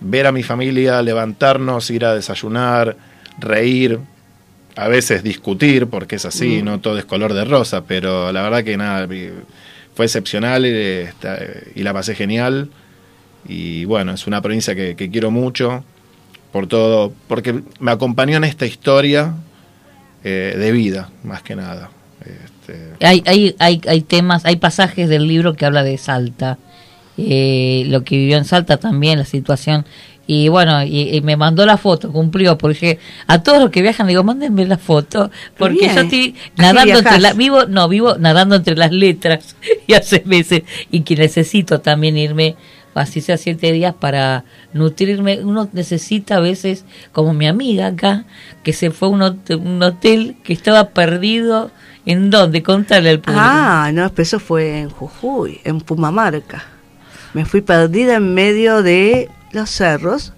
[0.02, 2.96] ver a mi familia levantarnos, ir a desayunar,
[3.38, 3.98] reír,
[4.76, 8.62] a veces discutir, porque es así, no todo es color de rosa, pero la verdad
[8.62, 9.08] que nada,
[9.94, 11.38] fue excepcional está-
[11.74, 12.68] y la pasé genial.
[13.48, 15.82] Y bueno, es una provincia que, que quiero mucho,
[16.52, 19.34] por todo, porque me acompañó en esta historia
[20.24, 21.90] eh, de vida, más que nada.
[22.20, 26.58] Este, Hay, hay, hay, hay temas, hay pasajes del libro que habla de Salta,
[27.16, 29.86] eh, lo que vivió en Salta también, la situación.
[30.30, 34.06] Y bueno, y, y me mandó la foto, cumplió, porque a todos los que viajan
[34.06, 35.94] digo, mándenme la foto, porque Bien.
[35.94, 40.64] yo estoy nadando entre las, vivo, no, vivo nadando entre las letras y hace meses,
[40.90, 42.56] y que necesito también irme,
[42.98, 48.24] así sea siete días para nutrirme, uno necesita a veces, como mi amiga acá,
[48.62, 51.70] que se fue a un, hot- un hotel que estaba perdido,
[52.06, 52.62] ¿en dónde?
[52.62, 53.40] Contale al público.
[53.44, 56.64] Ah, no, eso fue en Jujuy, en Pumamarca.
[57.34, 60.32] Me fui perdida en medio de los cerros,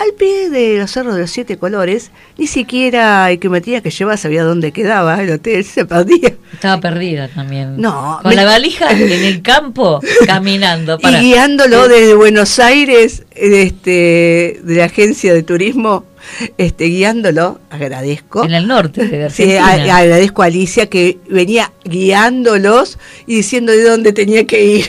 [0.00, 2.10] al pie de los cerros de los siete colores.
[2.36, 6.34] Ni siquiera el que me tenía que llevar sabía dónde quedaba el hotel, se perdía.
[6.52, 7.80] Estaba perdida también.
[7.80, 10.98] No, Con me- la valija en el campo, caminando.
[10.98, 11.20] Para...
[11.22, 16.04] Y guiándolo desde Buenos Aires, este, de la agencia de turismo,
[16.58, 18.44] este, guiándolo, agradezco.
[18.44, 19.94] En el norte de Sí, Argentina.
[19.94, 24.86] a- agradezco a Alicia que venía guiándolos y diciendo de dónde tenía que ir.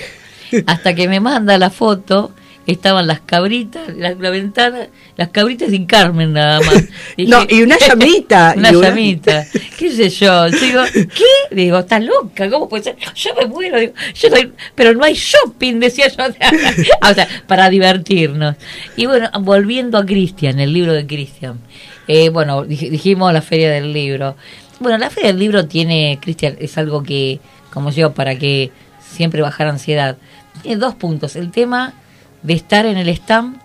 [0.65, 2.31] Hasta que me manda la foto,
[2.71, 6.83] estaban las cabritas, la, la ventana, las cabritas sin Carmen nada más.
[7.17, 9.45] No, y una llamita, una y una- llamita.
[9.77, 10.49] ¿Qué sé yo?
[10.49, 11.55] Digo, ¿qué?
[11.55, 12.49] Digo, ¿estás loca?
[12.49, 12.95] ¿Cómo puede ser?
[13.15, 13.79] Yo me muero.
[13.79, 16.23] Digo, yo soy- pero no hay shopping, decía yo.
[17.09, 18.55] o sea, para divertirnos.
[18.95, 21.59] Y bueno, volviendo a Cristian, el libro de Cristian.
[22.07, 24.35] Eh, bueno, dij- dijimos la feria del libro.
[24.79, 27.39] Bueno, la feria del libro tiene, Cristian, es algo que,
[27.73, 30.17] como yo, para que siempre bajar ansiedad.
[30.61, 31.35] Tiene dos puntos.
[31.35, 31.93] El tema
[32.43, 33.57] de estar en el stand,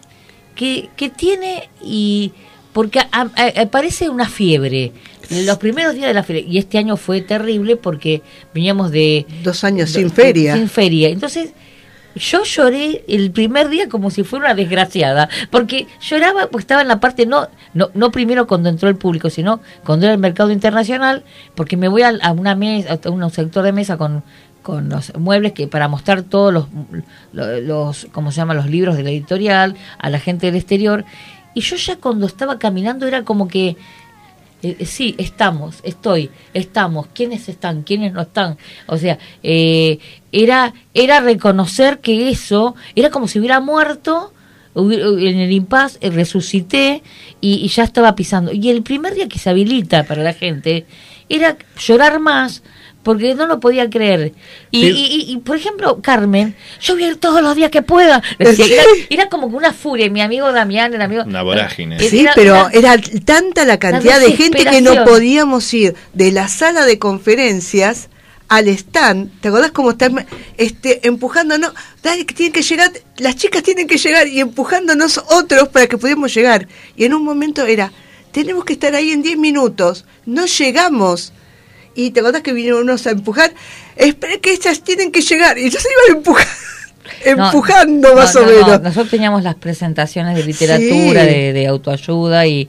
[0.55, 2.33] que, que tiene y
[2.73, 4.93] porque a- a- a- parece una fiebre.
[5.31, 9.27] Los primeros días de la feria, y este año fue terrible porque veníamos de...
[9.43, 10.55] Dos años sin feria.
[10.55, 11.09] Sin feria.
[11.09, 11.53] Entonces,
[12.17, 16.89] yo lloré el primer día como si fuera una desgraciada, porque lloraba, pues estaba en
[16.89, 20.51] la parte, no, no, no primero cuando entró el público, sino cuando era el mercado
[20.53, 21.25] internacional,
[21.57, 24.23] porque me voy a, a una mesa, a un sector de mesa con,
[24.65, 26.67] con los muebles que para mostrar todos los,
[27.33, 28.55] los, los, ¿cómo se llama?
[28.55, 31.05] Los libros de la editorial, a la gente del exterior,
[31.55, 33.77] y yo ya cuando estaba caminando era como que
[34.63, 37.83] eh, eh, sí, estamos, estoy, estamos, ¿quiénes están?
[37.83, 38.57] ¿Quiénes no están?
[38.87, 39.99] O sea, eh,
[40.33, 44.33] era, era reconocer que eso era como si hubiera muerto
[44.75, 47.03] en el impas, eh, resucité
[47.41, 48.53] y ya estaba pisando.
[48.53, 50.87] Y el primer día que se habilita para la gente
[51.29, 52.63] era llorar más
[53.05, 54.33] porque no lo podía creer.
[54.73, 57.83] Y, y- y- y, por ejemplo, Carmen, yo voy a ir todos los días que
[57.83, 58.23] pueda.
[58.39, 58.73] Decía, Sí.
[58.73, 60.11] era, era como una furia.
[60.11, 61.23] Mi amigo Damián, el amigo...
[61.25, 61.97] Una vorágine.
[61.97, 66.33] Era- Sí, pero era- era tanta la cantidad de gente que no podíamos ir de
[66.33, 68.09] la sala de conferencias
[68.49, 69.31] al stand.
[69.41, 71.73] ¿Te acordás cómo están este, empujándonos?
[72.03, 75.99] Dale, que tienen que llegar, las chicas tienen que llegar y empujándonos otros para que
[75.99, 76.69] pudiéramos llegar.
[76.97, 77.93] Y en un momento era,
[78.33, 81.33] tenemos que estar ahí en 10 minutos, no llegamos.
[81.95, 83.53] Y te acordás que vinieron unos a empujar,
[83.97, 85.59] espera que ellas tienen que llegar.
[85.59, 86.47] Y ellos se iban empujar,
[87.37, 88.51] No, empujando no, más no, o no.
[88.51, 88.83] menos.
[88.83, 91.29] Nosotros teníamos las presentaciones de literatura, Sí.
[91.29, 92.69] de, de autoayuda y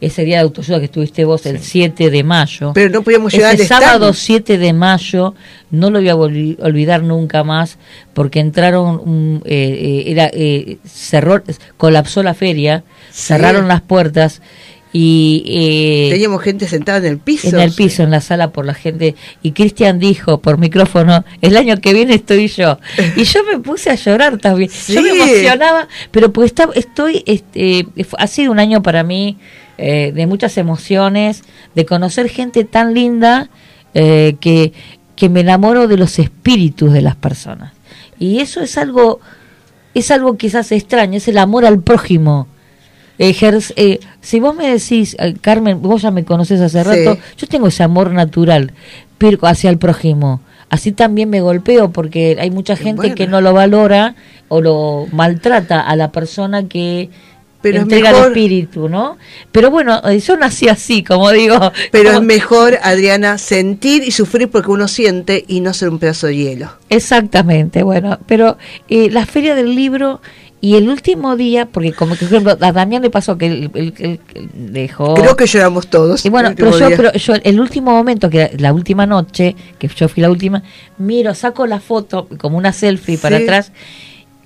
[0.00, 2.72] ese día de autoayuda que estuviste vos el 7 de mayo.
[2.74, 3.82] Pero no podíamos llegar Ese al stand.
[3.84, 5.34] sábado 7 de mayo
[5.70, 7.78] no lo voy a olvidar nunca más
[8.12, 11.42] porque entraron, un, eh, eh, era eh, cerró,
[11.76, 13.22] colapsó la feria, Sí.
[13.28, 14.42] cerraron las puertas
[14.96, 17.48] y eh, Teníamos gente sentada en el piso.
[17.48, 19.16] en el piso, en la sala por la gente.
[19.42, 22.78] Y Cristian dijo por micrófono, el año que viene estoy yo.
[23.16, 24.70] Y yo me puse a llorar también.
[24.86, 29.36] Yo me emocionaba, pero pues está, estoy, este, ha sido un año para mí
[29.78, 31.42] eh, de muchas emociones,
[31.74, 33.50] de conocer gente tan linda
[33.94, 34.72] eh, que,
[35.16, 37.72] que me enamoro de los espíritus de las personas.
[38.20, 39.18] Y eso es algo,
[39.92, 42.46] es algo quizás extraño, es el amor al prójimo.
[43.18, 46.88] Ejerce- eh, si vos me decís, eh, Carmen, vos ya me conoces hace Sí.
[47.04, 48.72] rato, yo tengo ese amor natural
[49.18, 50.40] pero hacia el prójimo.
[50.68, 53.14] Así también me golpeo porque hay mucha gente Bueno.
[53.14, 54.16] que no lo valora
[54.48, 57.10] o lo maltrata a la persona que
[57.62, 59.16] Pero es entrega el espíritu, ¿no?
[59.52, 61.56] Pero bueno, eh, yo nací así, como digo.
[61.92, 65.98] Pero como- es mejor, Adriana, sentir y sufrir porque uno siente y no ser un
[66.00, 66.70] pedazo de hielo.
[66.90, 68.58] Exactamente, bueno, pero
[68.88, 70.20] eh, la feria del libro
[70.64, 73.70] y el último día, porque como que por ejemplo a Damián le pasó que él,
[73.74, 75.14] él- él- él dejó...
[75.14, 76.24] Creo que lloramos todos.
[76.24, 79.88] Y bueno, el pero yo, pero yo el último momento, que la última noche, que
[79.88, 80.62] yo fui la última,
[80.98, 83.72] miro, saco la foto como una selfie para atrás,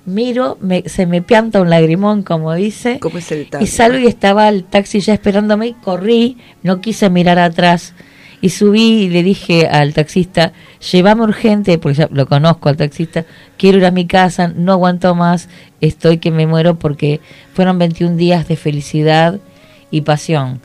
[0.05, 4.07] miro, me, se me pianta un lagrimón, como dice, ¿Cómo es el y salgo y
[4.07, 7.93] estaba el taxi ya esperándome, y corrí, no quise mirar atrás.
[8.41, 10.53] Y subí y le dije al taxista,
[10.91, 13.25] llévame urgente, porque ya lo conozco al taxista,
[13.57, 15.49] quiero ir a mi casa, no aguanto más,
[15.81, 17.19] estoy que me muero porque
[17.53, 19.39] fueron 21 días de felicidad
[19.91, 20.61] y pasión.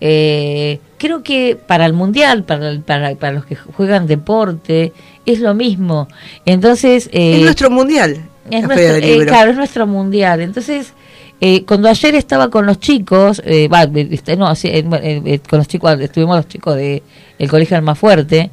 [0.00, 4.92] Eh, creo que para el mundial, para, el- para, para los que juegan deporte,
[5.26, 6.08] es lo mismo.
[6.46, 8.16] Entonces, eh, es nuestro mundial.
[8.50, 10.40] es nuestro, eh, claro, es nuestro mundial.
[10.40, 10.92] Entonces,
[11.40, 15.22] eh, cuando ayer estaba con los chicos, eh, va, eh, este, no, sí, eh, eh,
[15.24, 17.02] eh, con los chicos, estuvimos los chicos de
[17.38, 18.50] el Colegio Almafuerte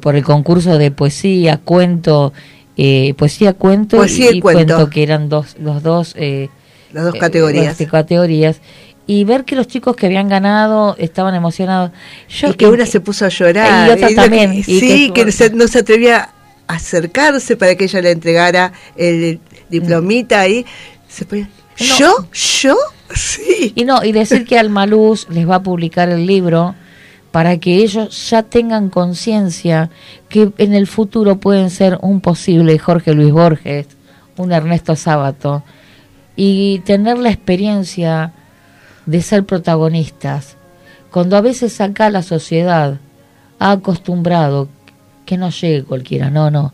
[0.00, 2.32] por el concurso de poesía, cuento,
[2.76, 4.88] eh, poesía, cuento Poesía y cuento.
[4.88, 6.48] que eran dos, los dos, eh,
[6.92, 7.78] Las dos categorías.
[7.78, 8.60] las categorías.
[9.06, 11.90] Y ver que los chicos que habían ganado estaban emocionados.
[12.30, 13.88] Yo, y que una se puso a llorar.
[13.88, 16.30] Y otra también, que- y sí, que- que, se- no se atrevía
[16.66, 19.38] a acercarse para que ella le entregara el
[19.68, 20.64] diplomita ahí.
[21.06, 21.46] Se ponía,
[21.80, 21.98] No.
[21.98, 22.28] ¿Yo?
[22.32, 22.76] ¿Yo?
[23.14, 23.72] Sí.
[23.74, 26.74] Y no, y decir que Almaluz les va a publicar el libro
[27.30, 29.90] para que ellos ya tengan conciencia
[30.28, 33.88] que en el futuro pueden ser un posible Jorge Luis Borges,
[34.36, 35.64] un Ernesto Sábato,
[36.36, 38.32] y tener la experiencia
[39.06, 40.56] de ser protagonistas.
[41.10, 42.98] Cuando a veces acá la sociedad
[43.58, 44.68] ha acostumbrado
[45.26, 46.72] que no llegue cualquiera, no, no.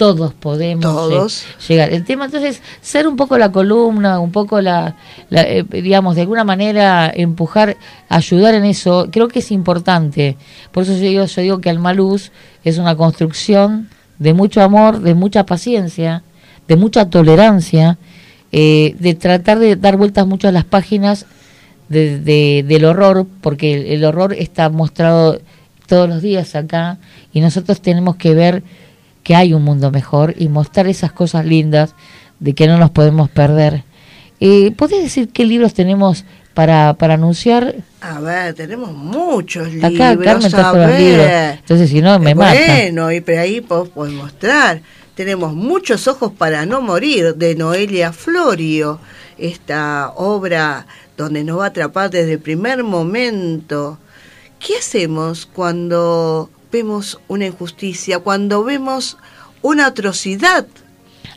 [0.00, 1.44] Todos podemos Todos.
[1.68, 1.92] llegar.
[1.92, 4.96] El tema entonces, ser un poco la columna, un poco la,
[5.28, 7.76] la, eh, digamos, de alguna manera empujar,
[8.08, 10.38] ayudar en eso, creo que es importante.
[10.72, 12.32] Por eso yo digo, yo digo que Almaluz
[12.64, 16.22] es una construcción de mucho amor, de mucha paciencia,
[16.66, 17.98] de mucha tolerancia,
[18.52, 21.26] eh, de tratar de dar vueltas mucho a las páginas
[21.90, 25.42] de, de- del horror, porque el, el horror está mostrado
[25.86, 26.96] todos los días acá
[27.34, 28.62] y nosotros tenemos que ver
[29.30, 31.94] que hay un mundo mejor y mostrar esas cosas lindas
[32.40, 33.84] de que no nos podemos perder.
[34.40, 37.76] Eh, ¿Podés decir qué libros tenemos para, para anunciar?
[38.00, 40.24] A ver, tenemos muchos Acá libros.
[40.24, 41.26] Carmen a trajo los libros.
[41.60, 42.58] Entonces, si no, me mata.
[42.58, 44.82] Bueno, y pero ahí podés mostrar.
[45.14, 48.98] Tenemos muchos ojos para no morir de Noelia Florio,
[49.38, 53.96] esta obra donde nos va a atrapar desde el primer momento.
[54.58, 59.16] ¿Qué hacemos cuando vemos una injusticia, cuando vemos
[59.62, 60.66] una atrocidad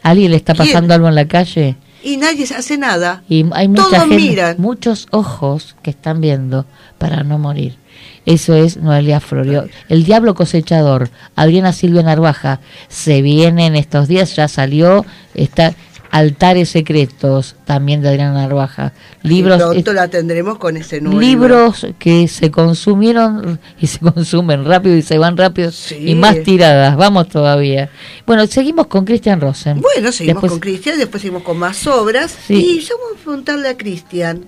[0.02, 0.68] ¿A alguien le está ¿Quién?
[0.68, 1.76] pasando algo en la calle?
[2.04, 3.24] y nadie hace nada?
[3.30, 4.56] Y hay mucha Todos gente, miran.
[4.60, 6.66] muchos ojos que están viendo
[6.98, 7.78] para no morir.
[8.26, 9.68] Eso es Noelia Florio.
[9.88, 12.60] El Diablo Cosechador, Adriana Silvia Narvaja,
[12.90, 15.74] se viene en estos días, ya salió, está
[16.16, 18.93] Altares Secretos, también de Adriana Narvaja.
[19.24, 24.95] Libros, pronto la tendremos con ese nuevo libros que se consumieron y se consumen rápido
[24.95, 25.95] y se van rápido Sí.
[26.11, 27.89] y más tiradas, vamos todavía.
[28.28, 29.82] Bueno, seguimos con Christian Rosen.
[29.82, 32.38] Bueno, seguimos Después- con Cristian, después seguimos con más obras.
[32.45, 32.53] Sí.
[32.78, 34.45] Y yo voy a preguntarle a Cristian,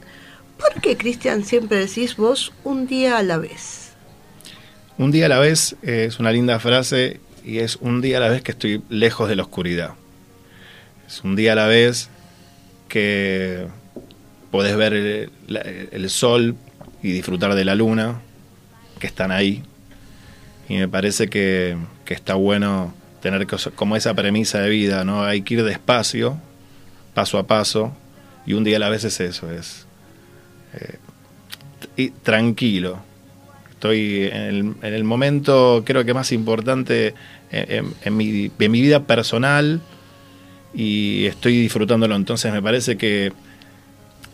[0.59, 3.89] ¿por qué Cristian siempre decís vos un día a la vez?
[4.99, 8.19] Un día a la vez eh, es una linda frase y es un día a
[8.19, 9.95] la vez que estoy lejos de la oscuridad.
[11.07, 12.09] Es un día a la vez
[12.87, 13.67] que
[14.49, 16.55] podés ver el, sol
[17.03, 18.21] y disfrutar de la luna,
[18.99, 19.63] que están ahí.
[20.67, 23.45] Y me parece que, que está bueno tener
[23.75, 25.23] como esa premisa de vida, ¿no?
[25.23, 26.37] Hay que ir despacio,
[27.13, 27.95] paso a paso,
[28.45, 29.85] y un día a la vez es eso, es
[31.97, 32.99] eh, tranquilo.
[33.71, 37.13] Estoy en el, en el momento, creo que más importante
[37.51, 39.81] en mi, en mi vida personal
[40.75, 42.15] y estoy disfrutándolo.
[42.15, 43.31] Entonces me parece que,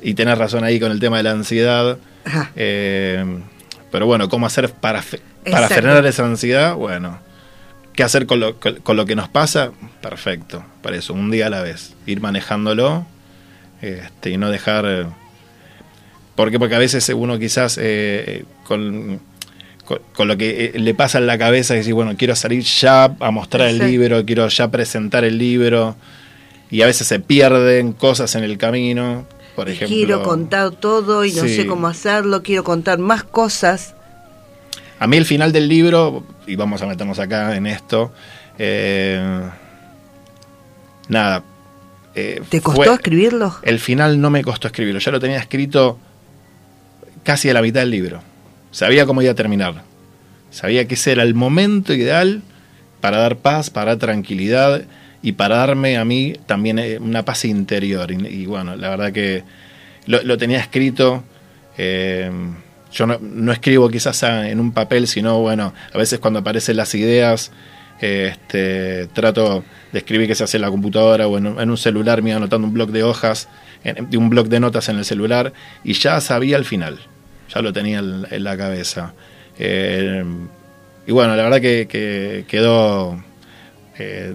[0.02, 1.98] y tenés razón ahí con el tema de la ansiedad,
[2.56, 3.24] eh,
[3.92, 6.76] pero bueno, ¿cómo hacer para, fe- para frenar esa ansiedad?
[6.76, 7.20] Bueno,
[7.94, 9.72] ¿qué hacer con lo, con, con lo que nos pasa?
[10.02, 13.06] Perfecto, para eso, un día a la vez, ir manejándolo
[13.82, 14.86] este, y no dejar...
[14.88, 15.06] eh,
[16.36, 16.58] ¿Por qué?
[16.58, 19.20] Porque a veces uno quizás eh, con,
[19.86, 23.14] con, con lo que eh, le pasa en la cabeza, decir, bueno, quiero salir ya
[23.20, 25.98] a mostrar el libro, quiero ya presentar el libro,
[26.72, 29.26] y a veces se pierden cosas en el camino.
[29.56, 29.94] por ejemplo.
[29.96, 31.56] Quiero contar todo y no Sí.
[31.58, 33.96] sé cómo hacerlo, quiero contar más cosas.
[34.98, 38.14] A mí el final del libro, y vamos a meternos acá en esto,
[38.58, 39.22] eh,
[41.10, 41.44] nada.
[42.16, 43.56] eh, ¿Te costó fue- escribirlo?
[43.64, 45.98] El final no me costó escribirlo, ya lo tenía escrito
[47.24, 48.22] casi a la mitad del libro.
[48.72, 49.84] Sabía cómo iba a terminar.
[50.50, 52.42] Sabía que ese era el momento ideal
[53.02, 54.84] para dar paz, para dar tranquilidad
[55.22, 58.12] y para darme a mí también una paz interior.
[58.12, 59.44] Y, bueno, la verdad que
[60.08, 61.24] lo, tenía escrito.
[61.78, 62.32] eh,
[62.92, 66.94] yo no, no escribo quizás en un papel, sino bueno, a veces cuando aparecen las
[66.94, 67.52] ideas,
[68.02, 69.64] este, trato
[69.94, 72.68] de escribir que se hace en la computadora o en, un- celular, me iba anotando
[72.68, 73.48] un bloc de hojas,
[74.18, 75.54] un bloc de notas en el celular
[75.84, 77.00] y ya sabía el final,
[77.54, 79.14] ya lo tenía en, la cabeza.
[79.58, 80.26] Eh,
[81.08, 83.24] y bueno, la verdad que quedó,
[83.98, 84.34] eh,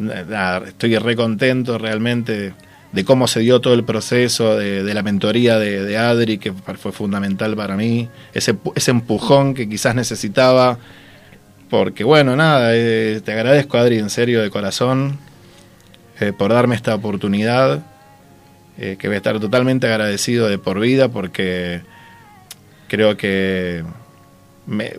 [0.66, 2.54] estoy re contento realmente
[2.92, 7.54] de cómo se dio todo el proceso de, la mentoría de, Adri, que fue fundamental
[7.56, 10.78] para mí, ese, pu- ese empujón que quizás necesitaba,
[11.68, 15.18] porque bueno, nada, eh, te agradezco Adri, en serio, de corazón,
[16.20, 17.84] eh, por darme esta oportunidad,
[18.76, 21.80] que voy a estar totalmente agradecido de por vida, porque
[22.88, 23.82] creo que
[24.66, 24.94] me,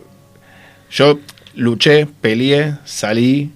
[0.90, 1.20] yo
[1.54, 3.52] luché, peleé, salí,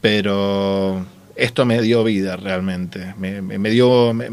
[0.00, 1.04] pero
[1.36, 3.14] esto me dio vida realmente.
[3.18, 4.12] Me, me- me dio.
[4.14, 4.28] me-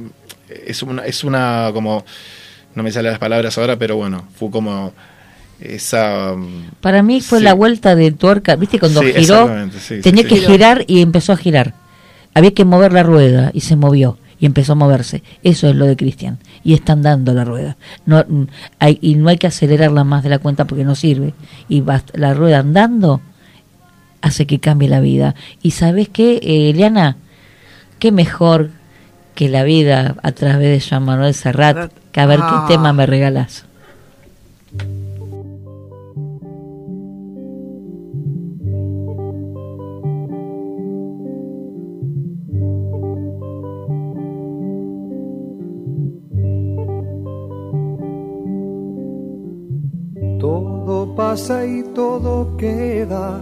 [0.65, 2.05] es, una, es una como.
[2.76, 4.93] No me salen las palabras ahora, pero bueno, fue como
[5.59, 6.34] esa.
[6.36, 7.43] mm, Para mí fue Sí.
[7.43, 8.80] la vuelta de tuerca, ¿viste?
[8.80, 10.45] Cuando Sí, giró, exactamente, sí, tenía sí, que sí.
[10.45, 11.74] girar y empezó a girar.
[12.34, 15.24] Había que mover la rueda y se movió y empezó a moverse.
[15.41, 16.38] Eso es lo de Cristian.
[16.63, 17.78] Y están dando la rueda.
[18.05, 18.43] No, mm,
[18.78, 21.34] hay, y no hay que acelerarla más de la cuenta porque no sirve.
[21.68, 23.22] Y bast- la rueda andando
[24.22, 25.36] hace que cambie la vida.
[25.61, 27.18] Y sabes qué, eh, Eliana,
[27.99, 28.72] qué mejor
[29.36, 31.91] que la vida a través de Jean Manuel Serrat, Serrat.
[32.11, 32.65] que a ver Ah.
[32.68, 33.65] qué tema me regalas.
[50.39, 53.41] Todo pasa y todo queda,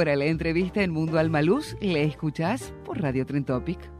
[0.00, 3.99] Ahora la entrevista en Mundo Alma Luz la escuchás por Radio Tren Topic.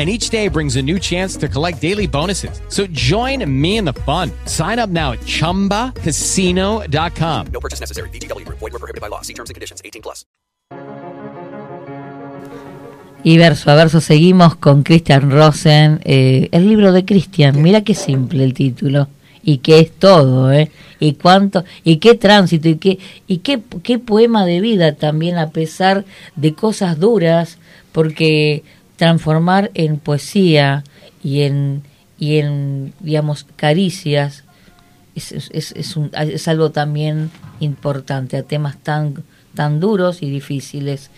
[0.00, 2.62] And each day brings a new chance to collect daily bonuses.
[2.68, 4.30] So join me in the fun.
[4.46, 7.46] Sign up now at chumbacasino.com.
[7.52, 8.08] No purchase necessary.
[8.08, 8.60] VGW Group.
[8.60, 9.20] Void were prohibited by law.
[9.20, 9.82] See terms and conditions.
[9.84, 10.24] 18 plus.
[13.22, 17.60] Y verso a verso seguimos con Christian Rosen, eh, el libro de Christian.
[17.60, 19.08] Mira qué simple el título
[19.42, 20.70] y qué es todo, ¿eh?
[20.98, 25.50] Y cuánto y qué tránsito y qué y qué qué poema de vida también a
[25.50, 27.58] pesar de cosas duras,
[27.92, 28.62] porque
[29.00, 30.84] transformar en poesía
[31.24, 31.82] y en
[32.18, 34.44] y en digamos caricias
[35.14, 37.30] es, es, es, un- es algo también
[37.60, 39.24] importante a temas tan
[39.54, 41.10] tan duros y difíciles.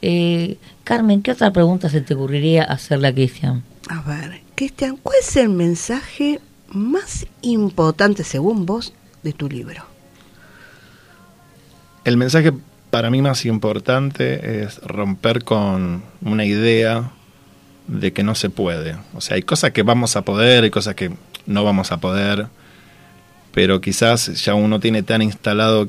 [0.00, 3.64] Eh, Carmen, ¿qué otra pregunta se te ocurriría hacerle a Cristian?
[3.88, 8.92] A ver, Cristian, ¿cuál es el mensaje más importante según vos
[9.24, 9.82] de tu libro?
[12.04, 12.52] El mensaje
[12.90, 17.10] para mí más importante es romper con una idea
[17.86, 18.96] de que no se puede.
[19.14, 21.10] O sea, hay cosas que vamos a poder, hay cosas que
[21.46, 22.46] no vamos a poder,
[23.52, 25.88] pero quizás ya uno tiene tan instalado,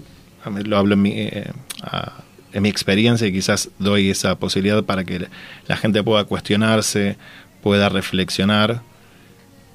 [0.65, 2.21] lo hablo en mi, eh, a-
[2.53, 5.27] en mi experiencia y quizás doy esa posibilidad para que
[5.67, 7.17] la gente pueda cuestionarse,
[7.61, 8.81] pueda reflexionar,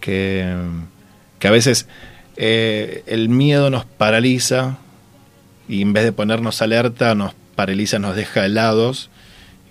[0.01, 0.55] que,
[1.39, 1.89] que a veces
[2.37, 4.79] eh, el miedo nos paraliza
[5.69, 9.11] y en vez de ponernos alerta nos paraliza, nos deja helados.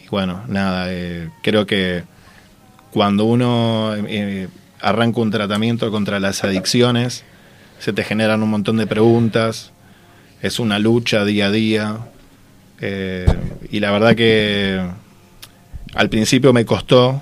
[0.05, 2.03] Y bueno, nada, eh, creo que
[2.91, 4.47] cuando uno eh,
[4.81, 7.23] arranca un tratamiento contra las adicciones,
[7.79, 9.71] se te generan un montón de preguntas,
[10.41, 11.97] es una lucha día a día.
[12.81, 13.25] eh,
[13.71, 14.81] y la verdad que
[15.95, 17.21] al principio me costó,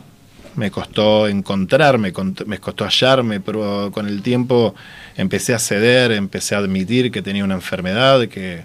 [0.56, 4.74] me costó encontrarme, cont- me costó hallarme, pero con el tiempo
[5.16, 8.64] empecé a ceder, empecé a admitir que tenía una enfermedad, que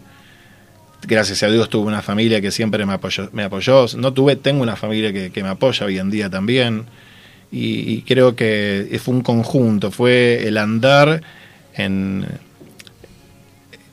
[1.06, 3.86] gracias a Dios tuve una familia que siempre me apoyó, me apoyó.
[3.96, 6.86] no tuve, tengo una familia que, me apoya hoy en día también,
[7.50, 11.22] y, y creo que fue un conjunto, fue el andar
[11.74, 12.26] en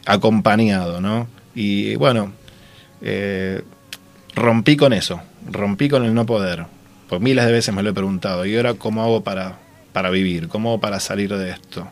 [0.06, 1.28] acompañado, ¿no?
[1.54, 2.34] Y bueno,
[3.02, 3.62] eh,
[4.36, 6.66] rompí con eso, rompí con el no poder.
[7.08, 8.46] Pues miles de veces me lo he preguntado.
[8.46, 9.58] ¿Y ahora cómo hago para,
[9.94, 10.48] para vivir?
[10.48, 11.88] ¿Cómo hago para salir de esto?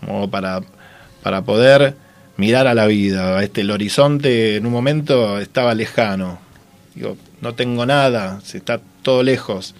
[0.00, 0.60] ¿Cómo hago para,
[1.22, 1.96] para poder
[2.36, 3.42] mirar a la vida?
[3.42, 6.38] Este, el horizonte en un momento estaba lejano.
[6.94, 9.74] Digo, no tengo nada, se está todo lejos.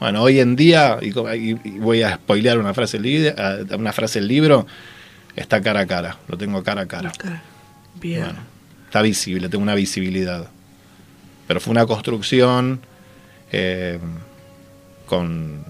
[0.00, 1.12] Bueno, hoy en día, y,
[1.78, 4.66] voy a spoilear una frase, del libro, una frase del libro,
[5.36, 7.12] está cara a cara, lo tengo cara a cara.
[8.00, 8.24] Bien.
[8.24, 8.40] Bueno,
[8.86, 10.48] está visible, tengo una visibilidad.
[11.46, 12.80] Pero fue una construcción
[13.52, 13.98] eh,
[15.06, 15.64] con,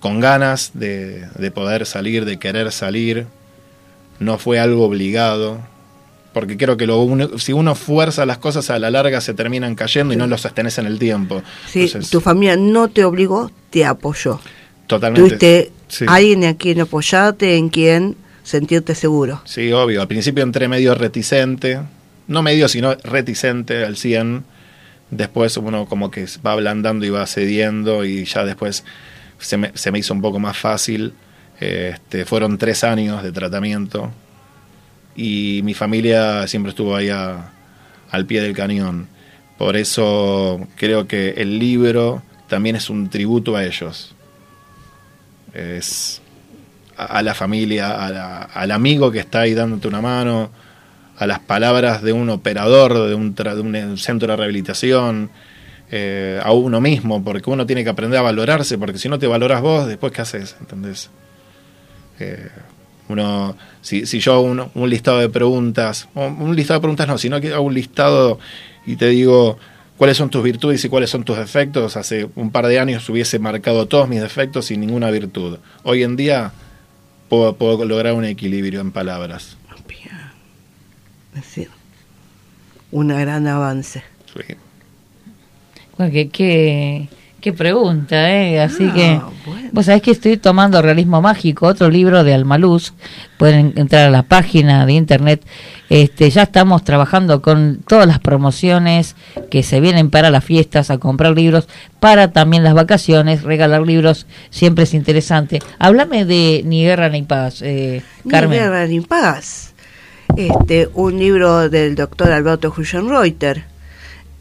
[0.00, 3.26] con ganas de, de poder salir, de querer salir.
[4.20, 5.58] No fue algo obligado.
[6.32, 9.74] Porque creo que lo uno- si uno fuerza las cosas a la larga se terminan
[9.74, 11.42] cayendo y no los sostenés en el tiempo.
[11.68, 14.38] Sí, Entonces, tu familia no te obligó, te apoyó.
[14.86, 15.28] totalmente.
[15.28, 16.04] Tuviste sí.
[16.06, 19.40] alguien a quien apoyarte, en quien sentirte seguro.
[19.44, 20.00] Sí, obvio.
[20.00, 21.80] Al principio entré medio reticente.
[22.26, 24.44] No medio, sino reticente al 100.
[25.10, 28.84] Después uno como que va ablandando y va cediendo y ya después
[29.38, 31.14] se me, se me hizo un poco más fácil.
[31.60, 34.10] Este, fueron tres años de tratamiento
[35.16, 37.50] y mi familia siempre estuvo ahí a-
[38.10, 39.08] al pie del cañón.
[39.58, 44.14] Por eso creo que el libro también es un tributo a ellos.
[45.52, 46.20] Es
[46.96, 50.50] a, la familia, a la- al amigo que está ahí dándote una mano,
[51.16, 55.30] a las palabras de un operador de un, un centro de rehabilitación,
[55.90, 59.26] eh, a uno mismo, porque uno tiene que aprender a valorarse, porque si no te
[59.26, 61.10] valoras vos, después qué haces, ¿entendés?
[62.20, 62.48] Eh,
[63.08, 67.16] uno, si, si yo hago un, un listado de preguntas, un listado de preguntas no,
[67.16, 68.38] sino que hago un listado
[68.86, 69.58] y te digo
[69.96, 73.38] cuáles son tus virtudes y cuáles son tus defectos, hace un par de años hubiese
[73.38, 75.58] marcado todos mis defectos sin ninguna virtud.
[75.84, 76.52] Hoy en día
[77.28, 79.56] puedo, puedo lograr un equilibrio en palabras.
[81.34, 81.68] Es decir,
[82.90, 84.02] un gran avance.
[84.34, 84.54] Sí.
[85.96, 87.08] Bueno, qué, qué,
[87.40, 88.60] qué pregunta, ¿eh?
[88.60, 89.68] Así Ah, que, bueno.
[89.72, 92.92] vos sabés que estoy tomando Realismo Mágico, otro libro de Almaluz.
[93.38, 95.44] Pueden entrar a la página de internet.
[95.88, 99.14] Este, ya estamos trabajando con todas las promociones
[99.50, 101.68] que se vienen para las fiestas, a comprar libros,
[102.00, 105.60] para también las vacaciones, regalar libros, siempre es interesante.
[105.78, 108.58] Háblame de Ni Guerra ni Paz, eh, Ni Carmen.
[108.58, 109.74] guerra ni paz.
[110.36, 113.64] Este, un libro del doctor Alberto Hugenreuter.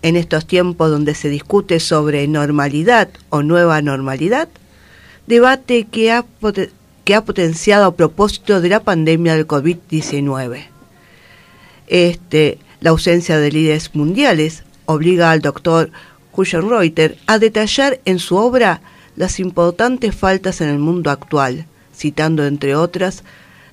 [0.01, 4.47] En estos tiempos donde se discute sobre normalidad o nueva normalidad,
[5.25, 6.25] debate que ha,
[7.03, 10.65] que ha potenciado a propósito de la pandemia del COVID-19.
[11.87, 15.91] Este, la ausencia de líderes mundiales obliga al doctor
[16.31, 18.81] Hugenreuter a detallar en su obra
[19.15, 23.23] las importantes faltas en el mundo actual, citando entre otras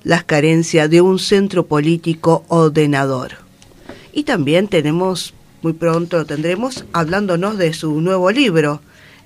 [0.03, 3.33] las carencias de un centro político ordenador.
[4.11, 5.33] Y también tenemos,
[5.65, 8.81] muy pronto lo tendremos, hablándonos de su nuevo libro,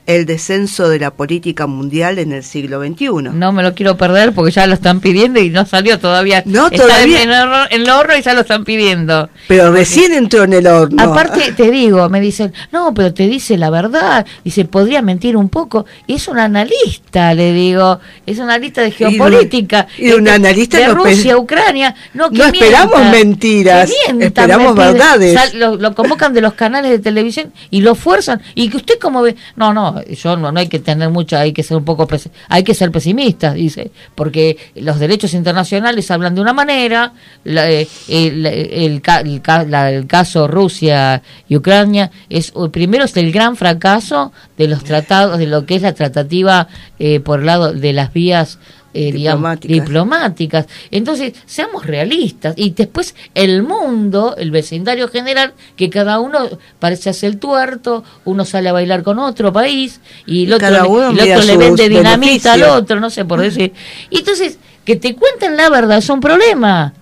[0.09, 3.29] El descenso de la política mundial en el siglo XXI.
[3.31, 6.41] No me lo quiero perder porque ya lo están pidiendo y no salió todavía.
[6.47, 7.21] No, Está todavía.
[7.21, 9.29] En el, horno, en el horno y ya lo están pidiendo.
[9.47, 11.03] Pero recién entró en el horno.
[11.03, 14.25] Aparte, te digo, me dicen, no, pero te dice la verdad.
[14.43, 15.85] Dice, podría mentir un poco.
[16.07, 17.99] Y es un analista, le digo.
[18.25, 19.85] Es un analista de geopolítica.
[19.95, 21.93] y de un analista de no Rusia, Ucrania.
[22.15, 25.53] No, que No esperamos mienta, mentiras, mienta, esperamos verdades.
[25.53, 28.41] Lo, lo convocan de los canales de televisión y lo fuerzan.
[28.55, 31.53] Y que usted como ve, no, no, yo no, no hay que tener mucha, hay
[31.53, 32.07] que ser un poco,
[32.47, 37.87] hay que ser pesimistas, dice, porque los derechos internacionales hablan de una manera, la- eh,
[38.07, 43.55] el, el el la- el caso Rusia y Ucrania es o- primero es el gran
[43.55, 46.67] fracaso de los tratados, de lo que es la tratativa
[46.99, 48.59] eh, por el lado de las vías
[48.93, 49.41] eh, digamos,
[49.81, 50.67] Diplomáticas.
[50.91, 52.53] Entonces, seamos realistas.
[52.57, 56.39] Y después el mundo, el vecindario general, que cada uno
[56.79, 60.67] parece hacer el tuerto, uno sale a bailar con otro país y el Y otro,
[60.69, 60.77] le-
[61.11, 63.73] el otro le vende dinamita al otro, no sé por decir.
[64.09, 66.93] Y entonces, que te cuenten la verdad es un problema.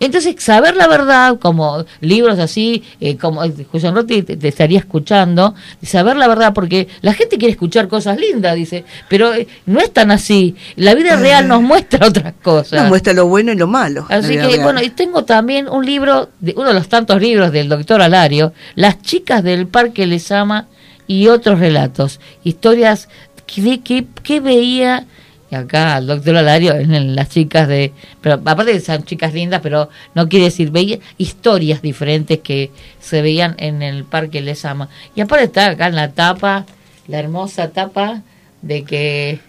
[0.00, 5.54] Entonces, saber la verdad, como libros así, eh, como José Rotti te, te estaría escuchando,
[5.82, 9.92] saber la verdad, porque la gente quiere escuchar cosas lindas, dice, pero eh, no es
[9.92, 10.56] tan así.
[10.76, 12.80] La vida real nos muestra otras cosas.
[12.80, 14.06] Nos muestra lo bueno y lo malo.
[14.08, 14.62] Así que, real.
[14.62, 18.52] bueno, y tengo también un libro, de, uno de los tantos libros del doctor Alario,
[18.74, 20.66] Las chicas del parque les ama
[21.06, 23.08] y otros relatos, historias
[23.46, 25.06] que, que, que veía
[25.54, 29.60] acá el doctor Alario en las chicas de pero aparte de que son chicas lindas
[29.62, 34.88] pero no quiere decir veía historias diferentes que se veían en el parque les ama
[35.14, 36.66] y aparte está acá en la tapa
[37.06, 38.22] la hermosa tapa
[38.62, 39.40] de que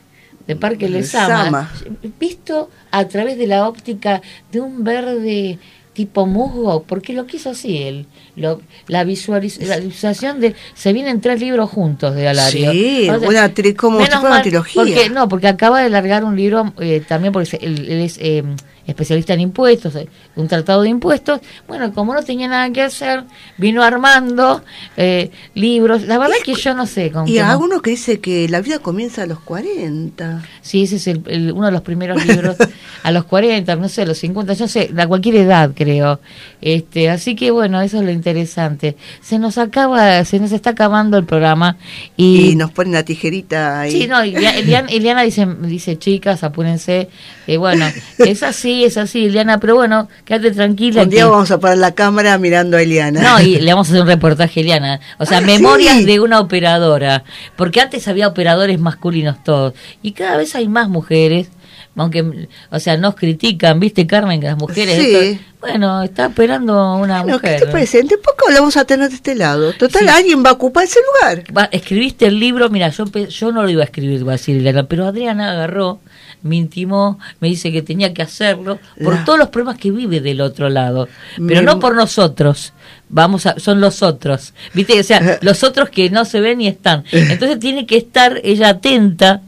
[0.47, 1.71] de Parque Les ama.
[2.19, 5.57] visto a través de la óptica de un verde
[5.95, 8.05] tipo musgo, porque lo quiso así él.
[8.35, 10.53] Lo, la, visualiz- la visualización de.
[10.75, 12.71] Se vienen tres libros juntos de Alario.
[12.71, 14.83] Sí, O sea, una tri- como menos una trilogía.
[14.83, 18.43] Porque, no, porque acaba de largar un libro eh, también porque él, él es eh,
[18.85, 21.39] especialista en impuestos, eh, un tratado de impuestos.
[21.67, 23.23] Bueno, como no tenía nada que hacer,
[23.57, 24.63] vino armando
[24.97, 26.03] eh, libros.
[26.03, 27.11] La verdad es que yo no sé.
[27.11, 30.43] Con Y no- algunos que dice que la vida comienza a los 40.
[30.61, 32.57] Sí, ese es el, el- uno de los primeros libros
[33.03, 36.19] a los 40, no sé, a los 50, yo sé, a cualquier edad creo.
[36.61, 38.95] Este, así que bueno, eso es lo interesante.
[39.21, 41.77] Se nos acaba, se nos está acabando el programa
[42.17, 43.91] y, Y, nos ponen la tijerita ahí.
[43.91, 47.09] Sí, no, Eliana dice, dice, chicas, apúrense.
[47.47, 47.86] Eh, bueno,
[48.17, 51.03] es así, es así, Eliana, pero bueno, quédate tranquila.
[51.03, 53.21] Un día que- vamos a poner la cámara mirando a Eliana.
[53.21, 54.99] no, y le vamos a hacer un reportaje a Eliana.
[55.19, 56.05] O sea, Ah, memorias sí.
[56.05, 57.23] de una operadora.
[57.55, 59.73] Porque antes había operadores masculinos todos.
[60.01, 61.49] Y cada vez hay más mujeres.
[61.97, 64.41] Aunque, o sea, nos critican, ¿viste, Carmen?
[64.41, 64.95] Que las mujeres.
[65.01, 65.15] Sí.
[65.15, 67.59] esto- bueno, está operando una Bueno, ¿Qué mujer.
[67.61, 68.03] te parece?
[68.03, 69.73] ¿De poco lo vamos a tener de este lado?
[69.73, 70.07] Total, Sí.
[70.09, 71.43] alguien va a ocupar ese lugar.
[71.57, 74.57] Va, escribiste el libro, mira, yo yo no lo iba a escribir, va a decir
[74.57, 76.01] Eliana, pero Adriana agarró,
[76.43, 80.19] me intimó, me dice que tenía que hacerlo por La- todos los problemas que vive
[80.21, 81.07] del otro lado,
[81.47, 82.73] pero no por nosotros.
[83.09, 84.99] Vamos a, son los otros, ¿viste?
[84.99, 87.05] O sea, los otros que no se ven ni están.
[87.11, 89.41] Entonces tiene que estar ella atenta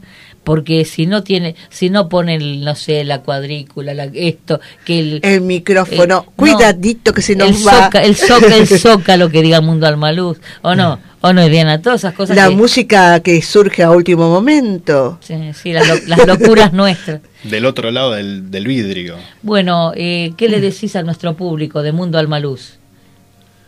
[0.48, 5.20] porque si no tiene, si no ponen, no sé, la cuadrícula, la- esto, que el,
[5.22, 7.84] El micrófono, Eh, cuidadito que se nos el, va.
[7.90, 12.00] soca- el, soca- el zócalo que diga Mundo Almaluz, o no, o no, Diana, todas
[12.00, 15.18] esas cosas La que- música que surge a último momento.
[15.20, 17.20] Sí, sí, las, lo- las locuras nuestras.
[17.44, 19.16] Del otro lado del, del vidrio.
[19.42, 22.78] Bueno, eh, ¿qué le decís a nuestro público de Mundo Almaluz?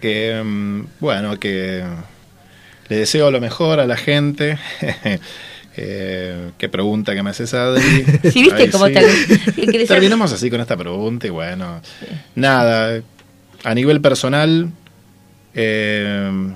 [0.01, 1.85] Que, mm, bueno, que
[2.89, 4.57] le deseo lo mejor a la gente.
[5.77, 7.83] Eh, qué pregunta que me haces, Adri.
[8.31, 8.93] Sí, ¿viste Ay, cómo sí.
[8.95, 11.81] te- Terminamos así con esta pregunta y bueno,
[12.35, 13.01] nada,
[13.65, 14.71] a nivel personal,
[15.55, 16.53] eh,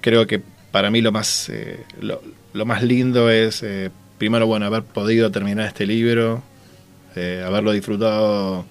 [0.00, 0.40] creo que
[0.70, 2.22] para mí lo más, eh, lo,
[2.52, 6.42] lo más lindo es, eh, primero, bueno, haber podido terminar este libro,
[7.14, 8.66] haberlo disfrutado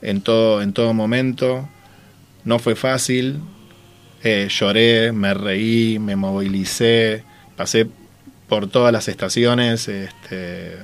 [0.00, 1.68] en todo, en todo momento.
[2.44, 3.40] No fue fácil,
[4.22, 7.24] lloré, me reí, me movilicé,
[7.56, 7.86] pasé
[8.48, 10.76] por todas las estaciones este,